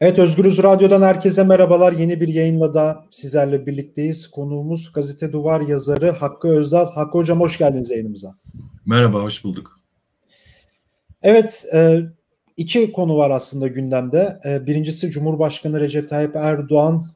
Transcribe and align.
Evet 0.00 0.18
Özgürüz 0.18 0.62
Radyo'dan 0.62 1.02
herkese 1.02 1.44
merhabalar. 1.44 1.92
Yeni 1.92 2.20
bir 2.20 2.28
yayınla 2.28 2.74
da 2.74 3.04
sizlerle 3.10 3.66
birlikteyiz. 3.66 4.30
Konuğumuz 4.30 4.92
Gazete 4.92 5.32
Duvar 5.32 5.60
yazarı 5.60 6.10
Hakkı 6.10 6.48
Özdal. 6.48 6.92
Hakkı 6.92 7.18
Hocam 7.18 7.40
hoş 7.40 7.58
geldiniz 7.58 7.90
yayınımıza. 7.90 8.34
Merhaba, 8.86 9.22
hoş 9.22 9.44
bulduk. 9.44 9.80
Evet, 11.22 11.64
e, 11.74 12.00
iki 12.56 12.92
konu 12.92 13.16
var 13.16 13.30
aslında 13.30 13.66
gündemde. 13.66 14.38
E, 14.44 14.66
birincisi 14.66 15.10
Cumhurbaşkanı 15.10 15.80
Recep 15.80 16.08
Tayyip 16.08 16.36
Erdoğan 16.36 17.06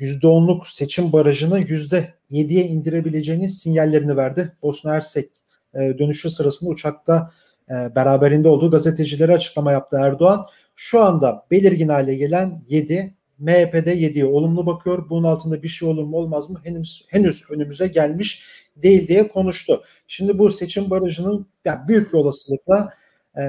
%10'luk 0.00 0.60
e, 0.60 0.64
seçim 0.64 1.12
barajını 1.12 1.60
%7'ye 1.60 2.64
indirebileceğini 2.64 3.48
sinyallerini 3.48 4.16
verdi. 4.16 4.52
Bosna 4.62 4.92
Hersek 4.92 5.28
dönüşü 5.74 6.30
sırasında 6.30 6.70
uçakta 6.70 7.30
beraberinde 7.70 8.48
olduğu 8.48 8.70
gazetecilere 8.70 9.34
açıklama 9.34 9.72
yaptı 9.72 9.96
Erdoğan. 10.00 10.46
Şu 10.74 11.00
anda 11.00 11.46
belirgin 11.50 11.88
hale 11.88 12.14
gelen 12.14 12.62
7, 12.68 13.14
MHP'de 13.38 13.94
7'ye 13.94 14.24
olumlu 14.24 14.66
bakıyor. 14.66 15.10
Bunun 15.10 15.24
altında 15.24 15.62
bir 15.62 15.68
şey 15.68 15.88
olur 15.88 16.04
mu 16.04 16.16
olmaz 16.16 16.50
mı 16.50 16.60
henüz, 16.64 17.04
henüz 17.08 17.50
önümüze 17.50 17.86
gelmiş 17.86 18.44
değil 18.76 19.08
diye 19.08 19.28
konuştu. 19.28 19.82
Şimdi 20.06 20.38
bu 20.38 20.50
seçim 20.50 20.90
barajının 20.90 21.46
yani 21.64 21.88
büyük 21.88 22.12
bir 22.12 22.18
olasılıkla 22.18 22.92
e, 23.36 23.42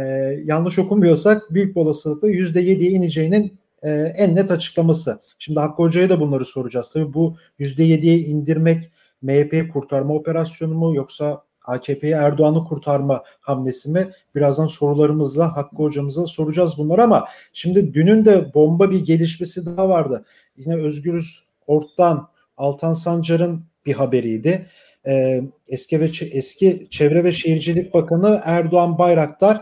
yanlış 0.46 0.80
okumuyorsak 0.80 1.54
büyük 1.54 1.76
bir 1.76 1.82
olasılıkla 1.82 2.32
%7'ye 2.32 2.92
ineceğinin 2.92 3.58
e, 3.84 3.90
en 4.18 4.36
net 4.36 4.52
açıklaması. 4.52 5.20
Şimdi 5.40 5.60
Hakkı 5.60 5.84
Hoca'ya 5.84 6.10
da 6.10 6.20
bunları 6.20 6.46
soracağız. 6.46 6.92
Tabii 6.94 7.14
bu 7.14 7.38
%7'ye 7.60 8.20
indirmek 8.20 8.92
MHP'yi 9.22 9.68
kurtarma 9.68 10.14
operasyonu 10.14 10.74
mu 10.74 10.96
yoksa 10.96 11.44
AKP'yi 11.64 12.14
Erdoğan'ı 12.14 12.64
kurtarma 12.64 13.24
hamlesi 13.40 13.92
mi? 13.92 14.12
Birazdan 14.36 14.68
sorularımızla 14.68 15.56
Hakkı 15.56 15.76
hocamıza 15.76 16.26
soracağız 16.26 16.78
bunları 16.78 17.04
ama 17.04 17.26
şimdi 17.54 17.94
dünün 17.94 18.26
de 18.26 18.54
bomba 18.54 18.92
bir 18.92 19.06
gelişmesi 19.06 19.66
daha 19.66 19.90
vardı. 19.90 20.26
Yine 20.58 20.76
Özgürüz 20.76 21.44
Ort'tan 21.68 22.28
Altan 22.58 22.94
Sancar'ın 22.94 23.64
bir 23.86 23.94
haberiydi. 23.94 24.68
Ee, 25.08 25.42
eski 25.70 26.00
ve 26.00 26.12
eski 26.32 26.88
Çevre 26.90 27.24
ve 27.24 27.32
Şehircilik 27.32 27.94
Bakanı 27.94 28.42
Erdoğan 28.44 28.98
Bayraktar 28.98 29.62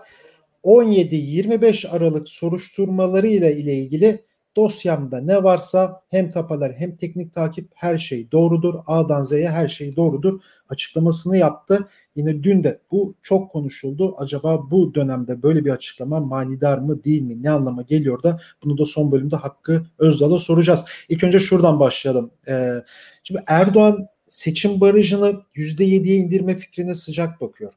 17-25 0.63 1.89
Aralık 1.89 2.29
soruşturmaları 2.29 3.27
ile 3.27 3.57
ile 3.57 3.75
ilgili 3.75 4.23
dosyamda 4.55 5.21
ne 5.21 5.43
varsa 5.43 6.01
hem 6.09 6.31
tapalar 6.31 6.73
hem 6.73 6.95
teknik 6.95 7.33
takip 7.33 7.69
her 7.73 7.97
şey 7.97 8.31
doğrudur. 8.31 8.73
A'dan 8.87 9.23
Z'ye 9.23 9.49
her 9.49 9.67
şey 9.67 9.95
doğrudur 9.95 10.41
açıklamasını 10.69 11.37
yaptı. 11.37 11.87
Yine 12.15 12.43
dün 12.43 12.63
de 12.63 12.81
bu 12.91 13.15
çok 13.21 13.51
konuşuldu. 13.51 14.15
Acaba 14.17 14.71
bu 14.71 14.95
dönemde 14.95 15.43
böyle 15.43 15.65
bir 15.65 15.69
açıklama 15.69 16.19
manidar 16.19 16.77
mı 16.77 17.03
değil 17.03 17.21
mi? 17.21 17.43
Ne 17.43 17.49
anlama 17.49 17.81
geliyor 17.81 18.23
da 18.23 18.39
bunu 18.63 18.77
da 18.77 18.85
son 18.85 19.11
bölümde 19.11 19.35
Hakkı 19.35 19.85
Özdal'a 19.99 20.39
soracağız. 20.39 20.85
İlk 21.09 21.23
önce 21.23 21.39
şuradan 21.39 21.79
başlayalım. 21.79 22.31
Ee, 22.47 22.83
şimdi 23.23 23.43
Erdoğan 23.47 24.07
seçim 24.27 24.81
barajını 24.81 25.41
%7'ye 25.55 26.15
indirme 26.15 26.55
fikrine 26.55 26.95
sıcak 26.95 27.41
bakıyor. 27.41 27.73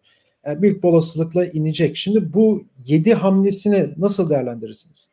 Yani 0.46 0.62
büyük 0.62 0.84
olasılıkla 0.84 1.46
inecek. 1.46 1.96
Şimdi 1.96 2.34
bu 2.34 2.64
7 2.86 3.14
hamlesini 3.14 3.88
nasıl 3.96 4.30
değerlendirirsiniz? 4.30 5.10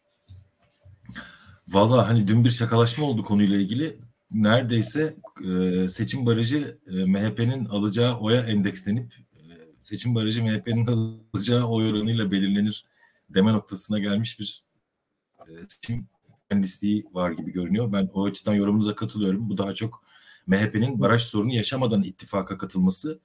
Valla 1.68 2.10
hani 2.10 2.28
dün 2.28 2.46
bir 2.46 2.50
şakalaşma 2.50 3.06
oldu 3.06 3.24
konuyla 3.24 3.58
ilgili. 3.58 4.00
Neredeyse 4.32 5.16
e, 5.46 5.90
seçim 5.90 6.26
barajı 6.26 6.78
e, 6.88 7.06
MHP'nin 7.06 7.66
alacağı 7.66 8.20
oya 8.20 8.42
endekslenip 8.42 9.14
e, 9.36 9.42
seçim 9.80 10.16
barajı 10.16 10.44
MHP'nin 10.44 10.88
alacağı 10.88 11.66
oy 11.66 11.90
oranıyla 11.90 12.32
belirlenir 12.32 12.86
deme 13.30 13.54
noktasına 13.54 14.00
gelmiş 14.00 14.40
bir 14.40 14.64
e, 15.40 15.52
seçim 15.68 16.08
mühendisliği 16.52 17.06
var 17.14 17.32
gibi 17.32 17.52
görünüyor. 17.52 17.94
Ben 17.94 18.10
o 18.14 18.26
açıdan 18.26 18.54
yorumunuza 18.54 18.96
katılıyorum. 18.96 19.50
Bu 19.50 19.58
daha 19.58 19.74
çok 19.74 20.04
MHP'nin 20.48 21.00
baraj 21.00 21.22
sorunu 21.22 21.54
yaşamadan 21.54 22.04
ittifaka 22.04 22.58
katılması 22.58 23.20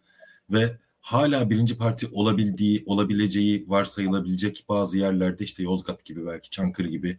ve 0.50 0.78
hala 1.00 1.50
birinci 1.50 1.78
parti 1.78 2.08
olabildiği, 2.12 2.82
olabileceği 2.86 3.64
varsayılabilecek 3.68 4.64
bazı 4.68 4.98
yerlerde 4.98 5.44
işte 5.44 5.62
Yozgat 5.62 6.04
gibi 6.04 6.26
belki 6.26 6.50
Çankırı 6.50 6.88
gibi 6.88 7.18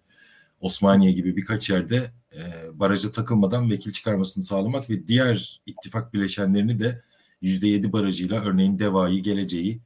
Osmaniye 0.62 1.12
gibi 1.12 1.36
birkaç 1.36 1.70
yerde 1.70 2.12
e, 2.36 2.40
barajı 2.80 3.12
takılmadan 3.12 3.70
vekil 3.70 3.92
çıkarmasını 3.92 4.44
sağlamak 4.44 4.90
ve 4.90 5.08
diğer 5.08 5.62
ittifak 5.66 6.14
bileşenlerini 6.14 6.80
de 6.80 7.04
yüzde 7.42 7.68
yedi 7.68 7.94
barajıyla 7.94 8.42
örneğin 8.42 8.80
Deva'yı, 8.80 9.24
Geleceği 9.24 9.82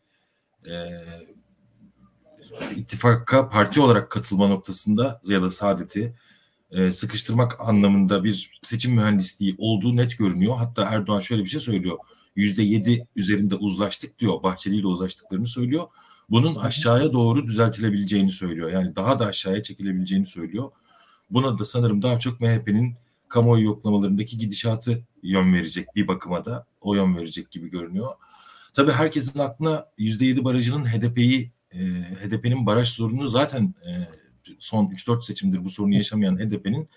e, 0.65 0.73
ittifaka 2.75 3.49
parti 3.49 3.81
olarak 3.81 4.09
katılma 4.09 4.47
noktasında 4.47 5.21
ya 5.25 5.41
da 5.41 5.51
Saadet'i 5.51 6.15
e, 6.71 6.91
sıkıştırmak 6.91 7.61
anlamında 7.61 8.23
bir 8.23 8.59
seçim 8.61 8.93
mühendisliği 8.93 9.55
olduğu 9.57 9.95
net 9.95 10.17
görünüyor. 10.17 10.55
Hatta 10.57 10.83
Erdoğan 10.83 11.19
şöyle 11.19 11.43
bir 11.43 11.49
şey 11.49 11.59
söylüyor. 11.59 11.97
Yüzde 12.35 12.63
yedi 12.63 13.07
üzerinde 13.15 13.55
uzlaştık 13.55 14.19
diyor. 14.19 14.43
Bahçeli 14.43 14.75
ile 14.75 14.87
uzlaştıklarını 14.87 15.47
söylüyor 15.47 15.87
bunun 16.31 16.55
aşağıya 16.55 17.13
doğru 17.13 17.47
düzeltilebileceğini 17.47 18.31
söylüyor. 18.31 18.71
Yani 18.71 18.95
daha 18.95 19.19
da 19.19 19.25
aşağıya 19.25 19.63
çekilebileceğini 19.63 20.25
söylüyor. 20.25 20.71
Buna 21.29 21.59
da 21.59 21.65
sanırım 21.65 22.01
daha 22.01 22.19
çok 22.19 22.39
MHP'nin 22.39 22.95
kamuoyu 23.27 23.63
yoklamalarındaki 23.63 24.37
gidişatı 24.37 25.03
yön 25.23 25.53
verecek 25.53 25.95
bir 25.95 26.07
bakıma 26.07 26.45
da 26.45 26.65
o 26.81 26.95
yön 26.95 27.15
verecek 27.15 27.51
gibi 27.51 27.69
görünüyor. 27.69 28.11
Tabii 28.73 28.91
herkesin 28.91 29.39
aklına 29.39 29.85
%7 29.97 30.43
barajının 30.43 30.85
HDP'yi 30.85 31.51
e, 31.71 31.79
HDP'nin 32.01 32.65
baraj 32.65 32.87
sorunu 32.89 33.27
zaten 33.27 33.73
e, 33.87 33.91
son 34.59 34.85
3-4 34.85 35.21
seçimdir 35.21 35.65
bu 35.65 35.69
sorunu 35.69 35.95
yaşamayan 35.95 36.37
HDP'nin 36.37 36.89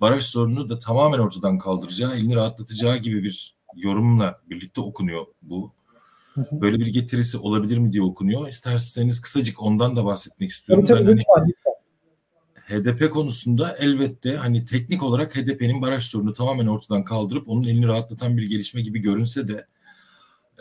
baraj 0.00 0.24
sorununu 0.24 0.68
da 0.68 0.78
tamamen 0.78 1.18
ortadan 1.18 1.58
kaldıracağı, 1.58 2.16
elini 2.16 2.34
rahatlatacağı 2.34 2.96
gibi 2.96 3.22
bir 3.24 3.54
yorumla 3.76 4.40
birlikte 4.50 4.80
okunuyor 4.80 5.26
bu. 5.42 5.72
Böyle 6.52 6.78
bir 6.78 6.86
getirisi 6.86 7.38
olabilir 7.38 7.78
mi 7.78 7.92
diye 7.92 8.02
okunuyor. 8.02 8.48
İsterseniz 8.48 9.20
kısacık 9.20 9.62
ondan 9.62 9.96
da 9.96 10.04
bahsetmek 10.04 10.50
istiyorum. 10.50 10.84
Tabii, 10.86 10.98
tabii, 10.98 11.16
ben 11.16 11.22
hani, 11.36 11.52
HDP 12.68 13.10
konusunda 13.10 13.76
elbette 13.76 14.36
hani 14.36 14.64
teknik 14.64 15.02
olarak 15.02 15.36
HDP'nin 15.36 15.82
baraj 15.82 16.04
sorunu 16.04 16.32
tamamen 16.32 16.66
ortadan 16.66 17.04
kaldırıp 17.04 17.48
onun 17.48 17.62
elini 17.62 17.86
rahatlatan 17.86 18.36
bir 18.36 18.42
gelişme 18.42 18.80
gibi 18.80 18.98
görünse 18.98 19.48
de 19.48 19.66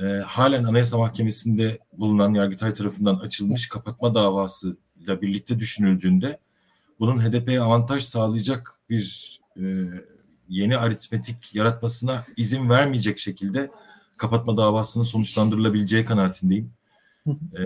e, 0.01 0.05
halen 0.05 0.63
Anayasa 0.63 0.97
Mahkemesi'nde 0.97 1.79
bulunan 1.93 2.33
Yargıtay 2.33 2.73
tarafından 2.73 3.15
açılmış 3.15 3.69
kapatma 3.69 4.15
davası 4.15 4.77
ile 4.99 5.21
birlikte 5.21 5.59
düşünüldüğünde 5.59 6.39
bunun 6.99 7.19
HDP'ye 7.19 7.61
avantaj 7.61 8.03
sağlayacak 8.03 8.73
bir 8.89 9.39
e, 9.57 9.63
yeni 10.49 10.77
aritmetik 10.77 11.55
yaratmasına 11.55 12.25
izin 12.37 12.69
vermeyecek 12.69 13.19
şekilde 13.19 13.71
kapatma 14.21 14.57
davasının 14.57 15.03
sonuçlandırılabileceği 15.03 16.05
kanaatindeyim. 16.05 16.73
e, 17.27 17.63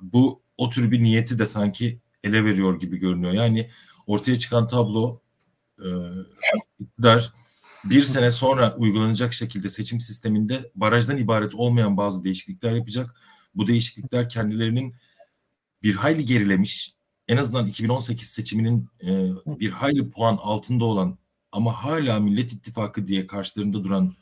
bu 0.00 0.42
o 0.58 0.70
tür 0.70 0.90
bir 0.90 1.02
niyeti 1.02 1.38
de 1.38 1.46
sanki 1.46 2.00
ele 2.24 2.44
veriyor 2.44 2.80
gibi 2.80 2.96
görünüyor. 2.96 3.32
Yani 3.32 3.70
ortaya 4.06 4.38
çıkan 4.38 4.66
tablo 4.66 5.20
e, 5.78 5.88
iktidar 6.78 7.32
bir 7.84 8.04
sene 8.04 8.30
sonra 8.30 8.76
uygulanacak 8.76 9.32
şekilde 9.32 9.68
seçim 9.68 10.00
sisteminde 10.00 10.70
barajdan 10.74 11.18
ibaret 11.18 11.54
olmayan 11.54 11.96
bazı 11.96 12.24
değişiklikler 12.24 12.72
yapacak. 12.72 13.14
Bu 13.54 13.66
değişiklikler 13.66 14.28
kendilerinin 14.28 14.94
bir 15.82 15.94
hayli 15.94 16.24
gerilemiş, 16.24 16.94
en 17.28 17.36
azından 17.36 17.66
2018 17.66 18.28
seçiminin 18.28 18.88
e, 19.02 19.08
bir 19.46 19.70
hayli 19.70 20.10
puan 20.10 20.36
altında 20.42 20.84
olan 20.84 21.18
ama 21.52 21.72
hala 21.72 22.20
Millet 22.20 22.52
İttifakı 22.52 23.06
diye 23.06 23.26
karşılarında 23.26 23.84
duran 23.84 24.14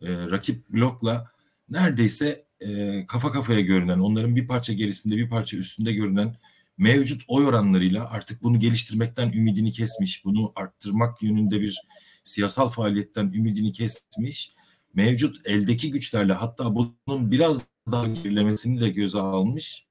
e, 0.00 0.08
rakip 0.12 0.68
blokla 0.68 1.30
neredeyse 1.68 2.46
e, 2.60 3.06
kafa 3.06 3.32
kafaya 3.32 3.60
görünen, 3.60 3.98
onların 3.98 4.36
bir 4.36 4.46
parça 4.46 4.72
gerisinde 4.72 5.16
bir 5.16 5.28
parça 5.28 5.56
üstünde 5.56 5.92
görünen 5.92 6.36
mevcut 6.78 7.22
oy 7.28 7.46
oranlarıyla 7.46 8.10
artık 8.10 8.42
bunu 8.42 8.60
geliştirmekten 8.60 9.32
ümidini 9.32 9.72
kesmiş, 9.72 10.24
bunu 10.24 10.52
arttırmak 10.56 11.22
yönünde 11.22 11.60
bir 11.60 11.80
siyasal 12.24 12.68
faaliyetten 12.68 13.32
ümidini 13.32 13.72
kesmiş, 13.72 14.52
mevcut 14.94 15.46
eldeki 15.46 15.90
güçlerle 15.90 16.32
hatta 16.32 16.74
bunun 16.74 17.30
biraz 17.30 17.62
daha 17.92 18.06
gerilemesini 18.06 18.80
de 18.80 18.88
göze 18.88 19.18
almış 19.18 19.86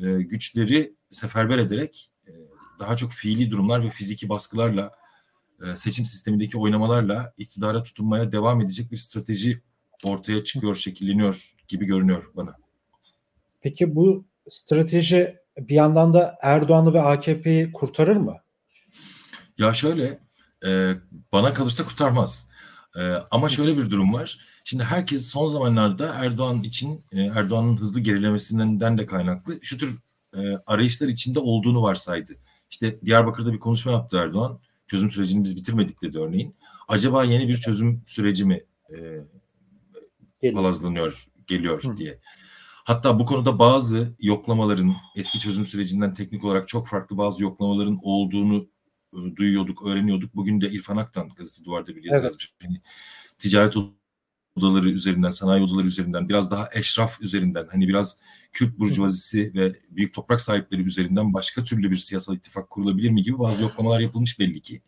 e, 0.00 0.22
güçleri 0.22 0.94
seferber 1.10 1.58
ederek 1.58 2.10
e, 2.28 2.32
daha 2.80 2.96
çok 2.96 3.12
fiili 3.12 3.50
durumlar 3.50 3.84
ve 3.84 3.90
fiziki 3.90 4.28
baskılarla 4.28 5.01
seçim 5.76 6.04
sistemindeki 6.04 6.58
oynamalarla 6.58 7.32
iktidara 7.38 7.82
tutunmaya 7.82 8.32
devam 8.32 8.60
edecek 8.60 8.92
bir 8.92 8.96
strateji 8.96 9.62
ortaya 10.04 10.44
çıkıyor, 10.44 10.76
şekilleniyor 10.76 11.52
gibi 11.68 11.86
görünüyor 11.86 12.30
bana. 12.34 12.56
Peki 13.60 13.94
bu 13.94 14.26
strateji 14.50 15.36
bir 15.58 15.74
yandan 15.74 16.14
da 16.14 16.38
Erdoğan'ı 16.42 16.94
ve 16.94 17.02
AKP'yi 17.02 17.72
kurtarır 17.72 18.16
mı? 18.16 18.36
Ya 19.58 19.74
şöyle, 19.74 20.18
e, 20.66 20.94
bana 21.32 21.54
kalırsa 21.54 21.84
kurtarmaz. 21.84 22.50
E, 22.96 23.00
ama 23.30 23.48
şöyle 23.48 23.76
bir 23.76 23.90
durum 23.90 24.14
var. 24.14 24.38
Şimdi 24.64 24.84
herkes 24.84 25.26
son 25.26 25.46
zamanlarda 25.46 26.14
Erdoğan 26.14 26.58
için, 26.58 27.04
e, 27.12 27.20
Erdoğan'ın 27.20 27.76
hızlı 27.76 28.00
gerilemesinden 28.00 28.98
de 28.98 29.06
kaynaklı 29.06 29.58
şu 29.62 29.78
tür 29.78 29.98
e, 30.34 30.38
arayışlar 30.66 31.08
içinde 31.08 31.38
olduğunu 31.38 31.82
varsaydı 31.82 32.32
İşte 32.70 33.00
Diyarbakır'da 33.02 33.52
bir 33.52 33.58
konuşma 33.58 33.92
yaptı 33.92 34.16
Erdoğan. 34.16 34.60
Çözüm 34.92 35.10
sürecini 35.10 35.44
biz 35.44 35.56
bitirmedik 35.56 36.02
dedi 36.02 36.18
örneğin. 36.18 36.56
Acaba 36.88 37.24
yeni 37.24 37.48
bir 37.48 37.56
çözüm 37.56 38.02
süreci 38.06 38.44
mi 38.44 38.64
e, 40.42 40.52
palazlanıyor, 40.52 41.26
geliyor 41.46 41.84
Hı. 41.84 41.96
diye. 41.96 42.20
Hatta 42.84 43.18
bu 43.18 43.26
konuda 43.26 43.58
bazı 43.58 44.14
yoklamaların 44.20 44.96
eski 45.16 45.38
çözüm 45.38 45.66
sürecinden 45.66 46.12
teknik 46.12 46.44
olarak 46.44 46.68
çok 46.68 46.88
farklı 46.88 47.18
bazı 47.18 47.42
yoklamaların 47.42 47.98
olduğunu 48.02 48.68
e, 49.12 49.36
duyuyorduk, 49.36 49.86
öğreniyorduk. 49.86 50.34
Bugün 50.34 50.60
de 50.60 50.70
İrfan 50.70 50.96
Aktan 50.96 51.28
gazete 51.28 51.64
duvarda 51.64 51.96
bir 51.96 52.04
yazı 52.04 52.14
evet. 52.14 52.24
yazmış. 52.24 52.54
Yani, 52.62 52.80
ticaret 53.38 53.76
odaları 54.56 54.88
üzerinden, 54.88 55.30
sanayi 55.30 55.62
odaları 55.62 55.86
üzerinden, 55.86 56.28
biraz 56.28 56.50
daha 56.50 56.68
eşraf 56.72 57.20
üzerinden, 57.20 57.66
hani 57.70 57.88
biraz 57.88 58.18
Kürt 58.52 58.78
burjuvazisi 58.78 59.52
ve 59.54 59.72
büyük 59.90 60.14
toprak 60.14 60.40
sahipleri 60.40 60.82
üzerinden 60.82 61.34
başka 61.34 61.64
türlü 61.64 61.90
bir 61.90 61.96
siyasal 61.96 62.36
ittifak 62.36 62.70
kurulabilir 62.70 63.10
mi 63.10 63.22
gibi 63.22 63.38
bazı 63.38 63.62
yoklamalar 63.62 64.00
yapılmış 64.00 64.38
belli 64.38 64.60
ki. 64.60 64.82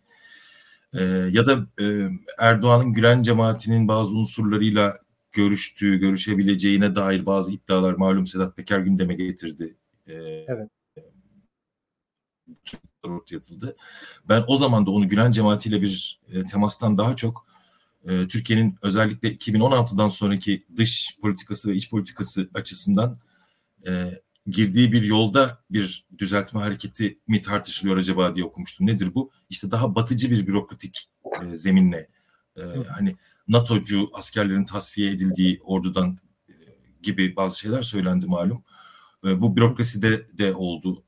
Ee, 0.93 1.03
ya 1.05 1.47
da 1.47 1.67
e, 1.81 2.09
Erdoğan'ın 2.39 2.93
Gülen 2.93 3.23
cemaatinin 3.23 3.89
bazı 3.89 4.15
unsurlarıyla 4.15 4.99
görüştüğü, 5.33 5.99
görüşebileceğine 5.99 6.97
dair 6.97 7.27
bazı 7.27 7.53
iddialar 7.53 7.93
malum 7.95 8.27
Sedat 8.27 8.57
Peker 8.57 8.79
gündeme 8.79 9.15
getirdi. 9.15 9.77
Ee, 10.07 10.13
evet. 10.49 10.71
Ortaya 13.03 13.37
atıldı. 13.37 13.77
Ben 14.29 14.45
o 14.47 14.57
zaman 14.57 14.87
da 14.87 14.91
onu 14.91 15.09
Gülen 15.09 15.31
cemaatiyle 15.31 15.83
bir 15.83 16.21
e, 16.33 16.45
temastan 16.45 16.99
daha 16.99 17.17
çok 17.17 17.47
e, 18.05 18.29
Türkiye'nin 18.29 18.79
özellikle 18.83 19.29
2016'dan 19.29 20.09
sonraki 20.09 20.67
dış 20.77 21.19
politikası 21.23 21.71
ve 21.71 21.77
iç 21.77 21.91
politikası 21.91 22.51
açısından 22.55 23.19
e, 23.87 24.21
girdiği 24.47 24.93
bir 24.93 25.03
yolda 25.03 25.65
bir 25.71 26.07
düzeltme 26.19 26.61
hareketi 26.61 27.19
mi 27.29 27.43
tartışılıyor 27.43 27.97
acaba 27.97 28.35
diye 28.35 28.45
okumuştum. 28.45 28.87
Nedir 28.87 29.15
bu? 29.15 29.31
İşte 29.51 29.71
daha 29.71 29.95
batıcı 29.95 30.31
bir 30.31 30.47
bürokratik 30.47 31.09
e, 31.43 31.57
zeminle 31.57 32.09
e, 32.57 32.63
hani 32.89 33.17
NATO'cu 33.49 34.11
askerlerin 34.13 34.65
tasfiye 34.65 35.11
edildiği 35.11 35.61
ordudan 35.65 36.19
e, 36.49 36.53
gibi 37.03 37.37
bazı 37.37 37.59
şeyler 37.59 37.83
söylendi 37.83 38.27
malum. 38.27 38.65
E, 39.25 39.41
bu 39.41 39.57
bürokraside 39.57 40.39
de 40.39 40.55
oldu. 40.55 41.05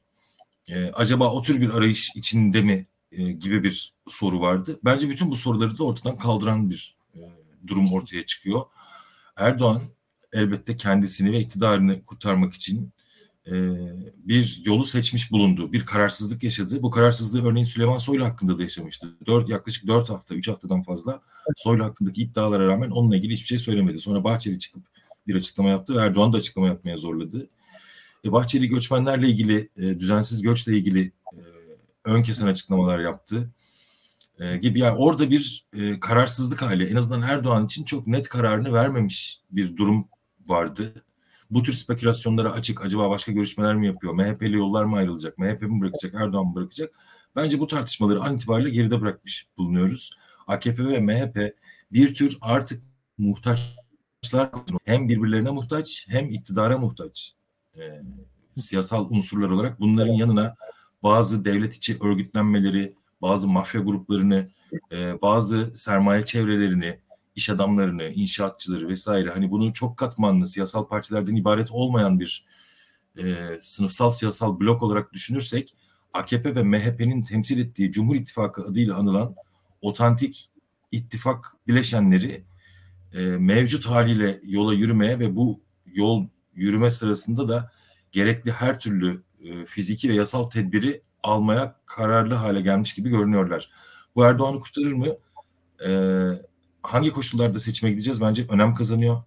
E, 0.68 0.90
acaba 0.90 1.32
o 1.32 1.42
tür 1.42 1.60
bir 1.60 1.70
arayış 1.70 2.10
içinde 2.16 2.62
mi 2.62 2.86
e, 3.12 3.32
gibi 3.32 3.62
bir 3.62 3.94
soru 4.08 4.40
vardı. 4.40 4.80
Bence 4.84 5.08
bütün 5.08 5.30
bu 5.30 5.36
soruları 5.36 5.78
da 5.78 5.84
ortadan 5.84 6.18
kaldıran 6.18 6.70
bir 6.70 6.96
e, 7.14 7.20
durum 7.66 7.92
ortaya 7.92 8.26
çıkıyor. 8.26 8.64
Erdoğan 9.36 9.82
elbette 10.32 10.76
kendisini 10.76 11.32
ve 11.32 11.40
iktidarını 11.40 12.04
kurtarmak 12.04 12.54
için 12.54 12.92
e, 13.46 13.52
bir 14.16 14.62
yolu 14.64 14.84
seçmiş 14.84 15.32
bulundu. 15.32 15.72
Bir 15.72 15.86
kararsızlık 15.86 16.42
yaşadı. 16.42 16.82
Bu 16.82 16.90
kararsızlığı 16.90 17.48
örneğin 17.48 17.64
Süleyman 17.64 17.98
Soylu 17.98 18.24
hakkında 18.24 18.58
da 18.58 18.62
yaşamıştı. 18.62 19.16
Dört, 19.26 19.48
yaklaşık 19.48 19.86
dört 19.86 20.10
hafta, 20.10 20.34
üç 20.34 20.48
haftadan 20.48 20.82
fazla 20.82 21.22
Soylu 21.56 21.84
hakkındaki 21.84 22.22
iddialara 22.22 22.66
rağmen 22.66 22.90
onunla 22.90 23.16
ilgili 23.16 23.32
hiçbir 23.32 23.46
şey 23.46 23.58
söylemedi. 23.58 23.98
Sonra 23.98 24.24
Bahçeli 24.24 24.58
çıkıp 24.58 24.82
bir 25.26 25.34
açıklama 25.34 25.68
yaptı 25.68 25.96
ve 25.96 26.00
Erdoğan 26.00 26.32
da 26.32 26.36
açıklama 26.36 26.68
yapmaya 26.68 26.96
zorladı. 26.96 27.48
E, 28.24 28.32
Bahçeli 28.32 28.68
göçmenlerle 28.68 29.28
ilgili, 29.28 29.68
düzensiz 29.76 30.42
göçle 30.42 30.76
ilgili 30.76 31.12
ön 32.06 32.22
kesen 32.22 32.46
açıklamalar 32.46 32.98
yaptı. 32.98 33.50
E, 34.40 34.56
gibi 34.56 34.78
yani 34.78 34.98
orada 34.98 35.30
bir 35.30 35.66
e, 35.72 36.00
kararsızlık 36.00 36.62
hali 36.62 36.86
en 36.86 36.96
azından 36.96 37.22
Erdoğan 37.22 37.64
için 37.64 37.84
çok 37.84 38.06
net 38.06 38.28
kararını 38.28 38.72
vermemiş 38.72 39.40
bir 39.50 39.76
durum 39.76 40.08
vardı. 40.46 41.04
Bu 41.50 41.62
tür 41.62 41.72
spekülasyonlara 41.72 42.52
açık. 42.52 42.84
Acaba 42.84 43.10
başka 43.10 43.32
görüşmeler 43.32 43.76
mi 43.76 43.86
yapıyor? 43.86 44.14
MHP'li 44.14 44.56
yollar 44.56 44.84
mı 44.84 44.96
ayrılacak? 44.96 45.38
MHP 45.38 45.62
mi 45.62 45.80
bırakacak? 45.80 46.14
Erdoğan 46.14 46.46
mı 46.46 46.54
bırakacak? 46.54 46.94
Bence 47.36 47.60
bu 47.60 47.66
tartışmaları 47.66 48.22
an 48.22 48.36
itibariyle 48.36 48.70
geride 48.70 49.00
bırakmış 49.00 49.46
bulunuyoruz. 49.58 50.10
AKP 50.46 50.84
ve 50.84 51.00
MHP 51.00 51.56
bir 51.92 52.14
tür 52.14 52.38
artık 52.40 52.82
muhtaçlar 53.18 54.50
hem 54.84 55.08
birbirlerine 55.08 55.50
muhtaç 55.50 56.06
hem 56.08 56.30
iktidara 56.30 56.78
muhtaç. 56.78 57.32
E, 57.76 58.02
siyasal 58.58 59.10
unsurlar 59.10 59.48
olarak 59.48 59.80
bunların 59.80 60.12
yanına 60.12 60.56
bazı 61.06 61.44
devlet 61.44 61.74
içi 61.74 61.98
örgütlenmeleri, 62.00 62.94
bazı 63.22 63.48
mafya 63.48 63.80
gruplarını, 63.80 64.50
e, 64.92 65.22
bazı 65.22 65.72
sermaye 65.74 66.24
çevrelerini, 66.24 66.98
iş 67.36 67.50
adamlarını, 67.50 68.04
inşaatçıları 68.04 68.88
vesaire. 68.88 69.30
Hani 69.30 69.50
bunu 69.50 69.72
çok 69.72 69.96
katmanlı 69.96 70.46
siyasal 70.46 70.88
partilerden 70.88 71.36
ibaret 71.36 71.70
olmayan 71.70 72.20
bir 72.20 72.46
e, 73.18 73.48
sınıfsal 73.60 74.10
siyasal 74.10 74.60
blok 74.60 74.82
olarak 74.82 75.12
düşünürsek 75.12 75.74
AKP 76.12 76.54
ve 76.54 76.62
MHP'nin 76.62 77.22
temsil 77.22 77.58
ettiği 77.58 77.92
Cumhur 77.92 78.16
İttifakı 78.16 78.62
adıyla 78.62 78.96
anılan 78.96 79.34
otantik 79.82 80.50
ittifak 80.92 81.56
bileşenleri 81.66 82.44
e, 83.12 83.20
mevcut 83.20 83.86
haliyle 83.86 84.40
yola 84.44 84.74
yürümeye 84.74 85.18
ve 85.18 85.36
bu 85.36 85.60
yol 85.86 86.26
yürüme 86.54 86.90
sırasında 86.90 87.48
da 87.48 87.70
gerekli 88.12 88.52
her 88.52 88.80
türlü 88.80 89.22
e, 89.48 89.66
fiziki 89.66 90.08
ve 90.08 90.14
yasal 90.14 90.50
tedbiri 90.50 91.02
almaya 91.22 91.76
kararlı 91.86 92.34
hale 92.34 92.60
gelmiş 92.60 92.94
gibi 92.94 93.08
görünüyorlar. 93.08 93.70
Bu 94.16 94.24
Erdoğan'ı 94.24 94.60
kurtarır 94.60 94.92
mı? 94.92 95.16
E, 95.86 95.90
hangi 96.82 97.10
koşullarda 97.10 97.58
seçime 97.58 97.90
gideceğiz 97.90 98.20
bence 98.20 98.46
önem 98.48 98.74
kazanıyor. 98.74 99.22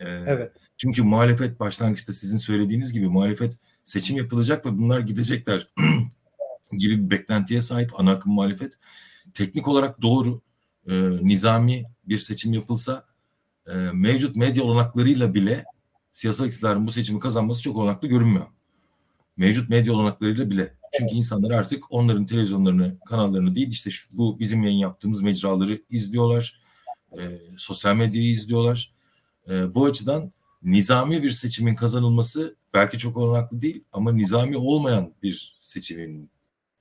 Ee, 0.00 0.24
evet. 0.26 0.52
Çünkü 0.76 1.02
muhalefet 1.02 1.60
başlangıçta 1.60 2.12
sizin 2.12 2.38
söylediğiniz 2.38 2.92
gibi 2.92 3.08
muhalefet 3.08 3.58
seçim 3.84 4.16
yapılacak 4.16 4.66
ve 4.66 4.78
bunlar 4.78 5.00
gidecekler 5.00 5.68
gibi 6.72 7.04
bir 7.04 7.10
beklentiye 7.10 7.60
sahip 7.60 8.00
ana 8.00 8.12
akım 8.12 8.32
muhalefet. 8.32 8.78
Teknik 9.34 9.68
olarak 9.68 10.02
doğru 10.02 10.40
e, 10.86 10.94
nizami 11.26 11.84
bir 12.04 12.18
seçim 12.18 12.52
yapılsa 12.52 13.06
e, 13.66 13.74
mevcut 13.92 14.36
medya 14.36 14.64
olanaklarıyla 14.64 15.34
bile 15.34 15.64
siyasal 16.12 16.46
iktidarın 16.46 16.86
bu 16.86 16.92
seçimi 16.92 17.20
kazanması 17.20 17.62
çok 17.62 17.76
olanaklı 17.76 18.08
görünmüyor. 18.08 18.46
Mevcut 19.36 19.68
medya 19.68 19.92
olanaklarıyla 19.92 20.50
bile. 20.50 20.74
Çünkü 20.98 21.14
insanlar 21.14 21.50
artık 21.50 21.92
onların 21.92 22.26
televizyonlarını, 22.26 22.98
kanallarını 23.06 23.54
değil 23.54 23.68
işte 23.70 23.90
şu, 23.90 24.18
bu 24.18 24.38
bizim 24.38 24.62
yayın 24.62 24.78
yaptığımız 24.78 25.22
mecraları 25.22 25.82
izliyorlar 25.90 26.62
e, 27.18 27.40
sosyal 27.56 27.96
medyayı 27.96 28.30
izliyorlar. 28.30 28.92
E, 29.50 29.74
bu 29.74 29.84
açıdan 29.84 30.32
nizami 30.62 31.22
bir 31.22 31.30
seçimin 31.30 31.74
kazanılması 31.74 32.56
belki 32.74 32.98
çok 32.98 33.16
olanaklı 33.16 33.60
değil 33.60 33.84
ama 33.92 34.12
nizami 34.12 34.56
olmayan 34.56 35.14
bir 35.22 35.58
seçimin 35.60 36.30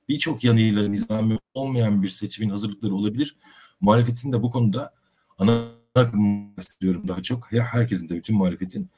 birçok 0.10 0.44
yanıyla 0.44 0.88
nizami 0.88 1.38
olmayan 1.54 2.04
bir 2.04 2.10
seçimin 2.10 2.50
hazırlıkları 2.50 2.96
olabilir. 2.96 3.36
Muhalefetin 3.82 4.32
de 4.32 4.42
bu 4.42 4.52
konuda 4.52 4.94
ana 5.38 5.68
istiyorum 6.58 7.08
daha 7.08 7.22
çok. 7.22 7.54
Ya 7.54 7.64
herkesin 7.64 8.10
de 8.10 8.16
bütün 8.16 8.38
muhalefetin 8.38 8.90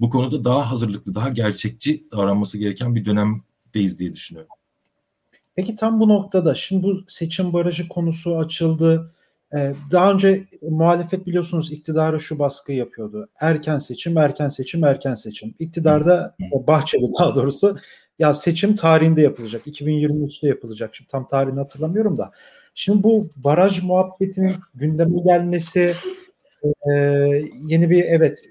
bu 0.00 0.10
konuda 0.10 0.44
daha 0.44 0.70
hazırlıklı, 0.70 1.14
daha 1.14 1.28
gerçekçi 1.28 2.04
davranması 2.12 2.58
gereken 2.58 2.94
bir 2.94 3.04
dönemdeyiz 3.04 3.98
diye 3.98 4.14
düşünüyorum. 4.14 4.50
Peki 5.56 5.76
tam 5.76 6.00
bu 6.00 6.08
noktada 6.08 6.54
şimdi 6.54 6.82
bu 6.82 7.04
seçim 7.08 7.52
barajı 7.52 7.88
konusu 7.88 8.38
açıldı. 8.38 9.14
Ee, 9.56 9.74
daha 9.90 10.12
önce 10.12 10.44
muhalefet 10.62 11.26
biliyorsunuz 11.26 11.72
iktidara 11.72 12.18
şu 12.18 12.38
baskı 12.38 12.72
yapıyordu. 12.72 13.28
Erken 13.40 13.78
seçim, 13.78 14.18
erken 14.18 14.48
seçim, 14.48 14.84
erken 14.84 15.14
seçim. 15.14 15.54
İktidarda 15.58 16.36
Bahçeli 16.66 17.12
daha 17.18 17.34
doğrusu 17.34 17.76
ya 18.18 18.34
seçim 18.34 18.76
tarihinde 18.76 19.22
yapılacak. 19.22 19.66
2023'te 19.66 20.48
yapılacak. 20.48 20.96
Şimdi 20.96 21.10
tam 21.10 21.26
tarihini 21.26 21.58
hatırlamıyorum 21.58 22.18
da. 22.18 22.32
Şimdi 22.74 23.02
bu 23.02 23.30
baraj 23.36 23.82
muhabbetinin 23.82 24.54
gündeme 24.74 25.22
gelmesi 25.24 25.94
e, 26.64 26.94
yeni 27.66 27.90
bir 27.90 28.04
evet 28.04 28.44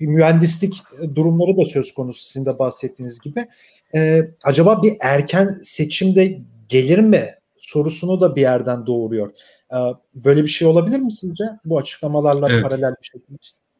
bir 0.00 0.06
mühendislik 0.06 0.74
durumları 1.14 1.56
da 1.56 1.66
söz 1.66 1.94
konusu 1.94 2.22
sizin 2.22 2.46
de 2.46 2.58
bahsettiğiniz 2.58 3.20
gibi. 3.20 3.46
E, 3.94 4.30
acaba 4.44 4.82
bir 4.82 4.96
erken 5.00 5.58
seçimde 5.62 6.40
gelir 6.68 6.98
mi 6.98 7.34
sorusunu 7.58 8.20
da 8.20 8.36
bir 8.36 8.40
yerden 8.40 8.86
doğuruyor. 8.86 9.32
Ee, 9.72 9.76
böyle 10.14 10.42
bir 10.42 10.48
şey 10.48 10.68
olabilir 10.68 10.98
mi 10.98 11.12
sizce? 11.12 11.44
Bu 11.64 11.78
açıklamalarla 11.78 12.48
evet. 12.50 12.62
paralel 12.62 12.94
bir 13.02 13.06
şekilde. 13.06 13.38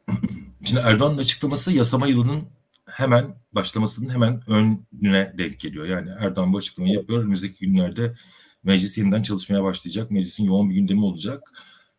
Şimdi 0.65 0.81
Erdoğan'ın 0.85 1.19
açıklaması 1.19 1.73
yasama 1.73 2.07
yılının 2.07 2.43
hemen 2.87 3.25
başlamasının 3.53 4.09
hemen 4.09 4.41
önüne 4.49 5.33
denk 5.39 5.61
geliyor. 5.61 5.87
Yani 5.87 6.11
Erdoğan 6.21 6.53
bu 6.53 6.57
açıklamayı 6.57 6.95
yapıyor. 6.95 7.19
Önümüzdeki 7.19 7.67
günlerde 7.67 8.15
meclis 8.63 8.99
yeniden 8.99 9.23
çalışmaya 9.23 9.65
başlayacak. 9.65 10.11
Meclisin 10.11 10.45
yoğun 10.45 10.71
bir 10.71 10.75
gündemi 10.75 11.05
olacak. 11.05 11.53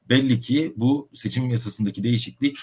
Belli 0.10 0.40
ki 0.40 0.74
bu 0.76 1.10
seçim 1.14 1.50
yasasındaki 1.50 2.04
değişiklik 2.04 2.58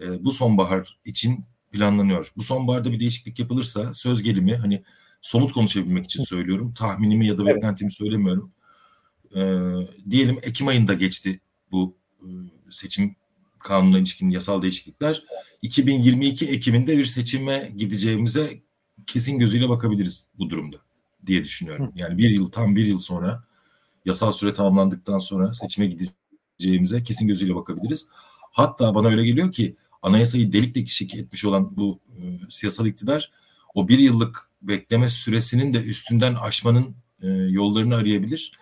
e, 0.00 0.24
bu 0.24 0.32
sonbahar 0.32 0.98
için 1.04 1.44
planlanıyor. 1.72 2.32
Bu 2.36 2.42
sonbaharda 2.42 2.92
bir 2.92 3.00
değişiklik 3.00 3.38
yapılırsa 3.38 3.94
söz 3.94 4.22
gelimi 4.22 4.56
hani 4.56 4.82
somut 5.22 5.52
konuşabilmek 5.52 6.04
için 6.04 6.24
söylüyorum. 6.24 6.74
Tahminimi 6.74 7.26
ya 7.26 7.38
da 7.38 7.46
beklentimi 7.46 7.92
söylemiyorum 7.92 8.52
e, 9.34 9.40
diyelim 10.10 10.38
Ekim 10.42 10.68
ayında 10.68 10.94
geçti 10.94 11.40
bu 11.72 11.96
e, 12.20 12.28
seçim 12.70 13.16
kanununa 13.58 13.98
ilişkin 13.98 14.30
yasal 14.30 14.62
değişiklikler. 14.62 15.24
2022 15.62 16.48
Ekim'inde 16.48 16.98
bir 16.98 17.04
seçime 17.04 17.72
gideceğimize 17.76 18.60
kesin 19.06 19.38
gözüyle 19.38 19.68
bakabiliriz 19.68 20.30
bu 20.38 20.50
durumda. 20.50 20.76
diye 21.26 21.44
düşünüyorum. 21.44 21.92
Yani 21.94 22.18
bir 22.18 22.30
yıl 22.30 22.50
tam 22.50 22.76
bir 22.76 22.86
yıl 22.86 22.98
sonra 22.98 23.44
yasal 24.04 24.32
süre 24.32 24.52
tamamlandıktan 24.52 25.18
sonra 25.18 25.54
seçime 25.54 25.86
gideceğimize 25.86 27.02
kesin 27.02 27.26
gözüyle 27.26 27.54
bakabiliriz. 27.54 28.08
Hatta 28.52 28.94
bana 28.94 29.08
öyle 29.08 29.24
geliyor 29.24 29.52
ki 29.52 29.76
anayasayı 30.06 30.52
delik 30.52 30.74
deşik 30.74 31.14
etmiş 31.14 31.44
olan 31.44 31.76
bu 31.76 32.00
e, 32.10 32.22
siyasal 32.50 32.86
iktidar 32.86 33.30
o 33.74 33.88
bir 33.88 33.98
yıllık 33.98 34.50
bekleme 34.62 35.08
süresinin 35.10 35.74
de 35.74 35.78
üstünden 35.78 36.34
aşmanın 36.34 36.96
e, 37.22 37.28
yollarını 37.28 37.94
arayabilir. 37.94 38.52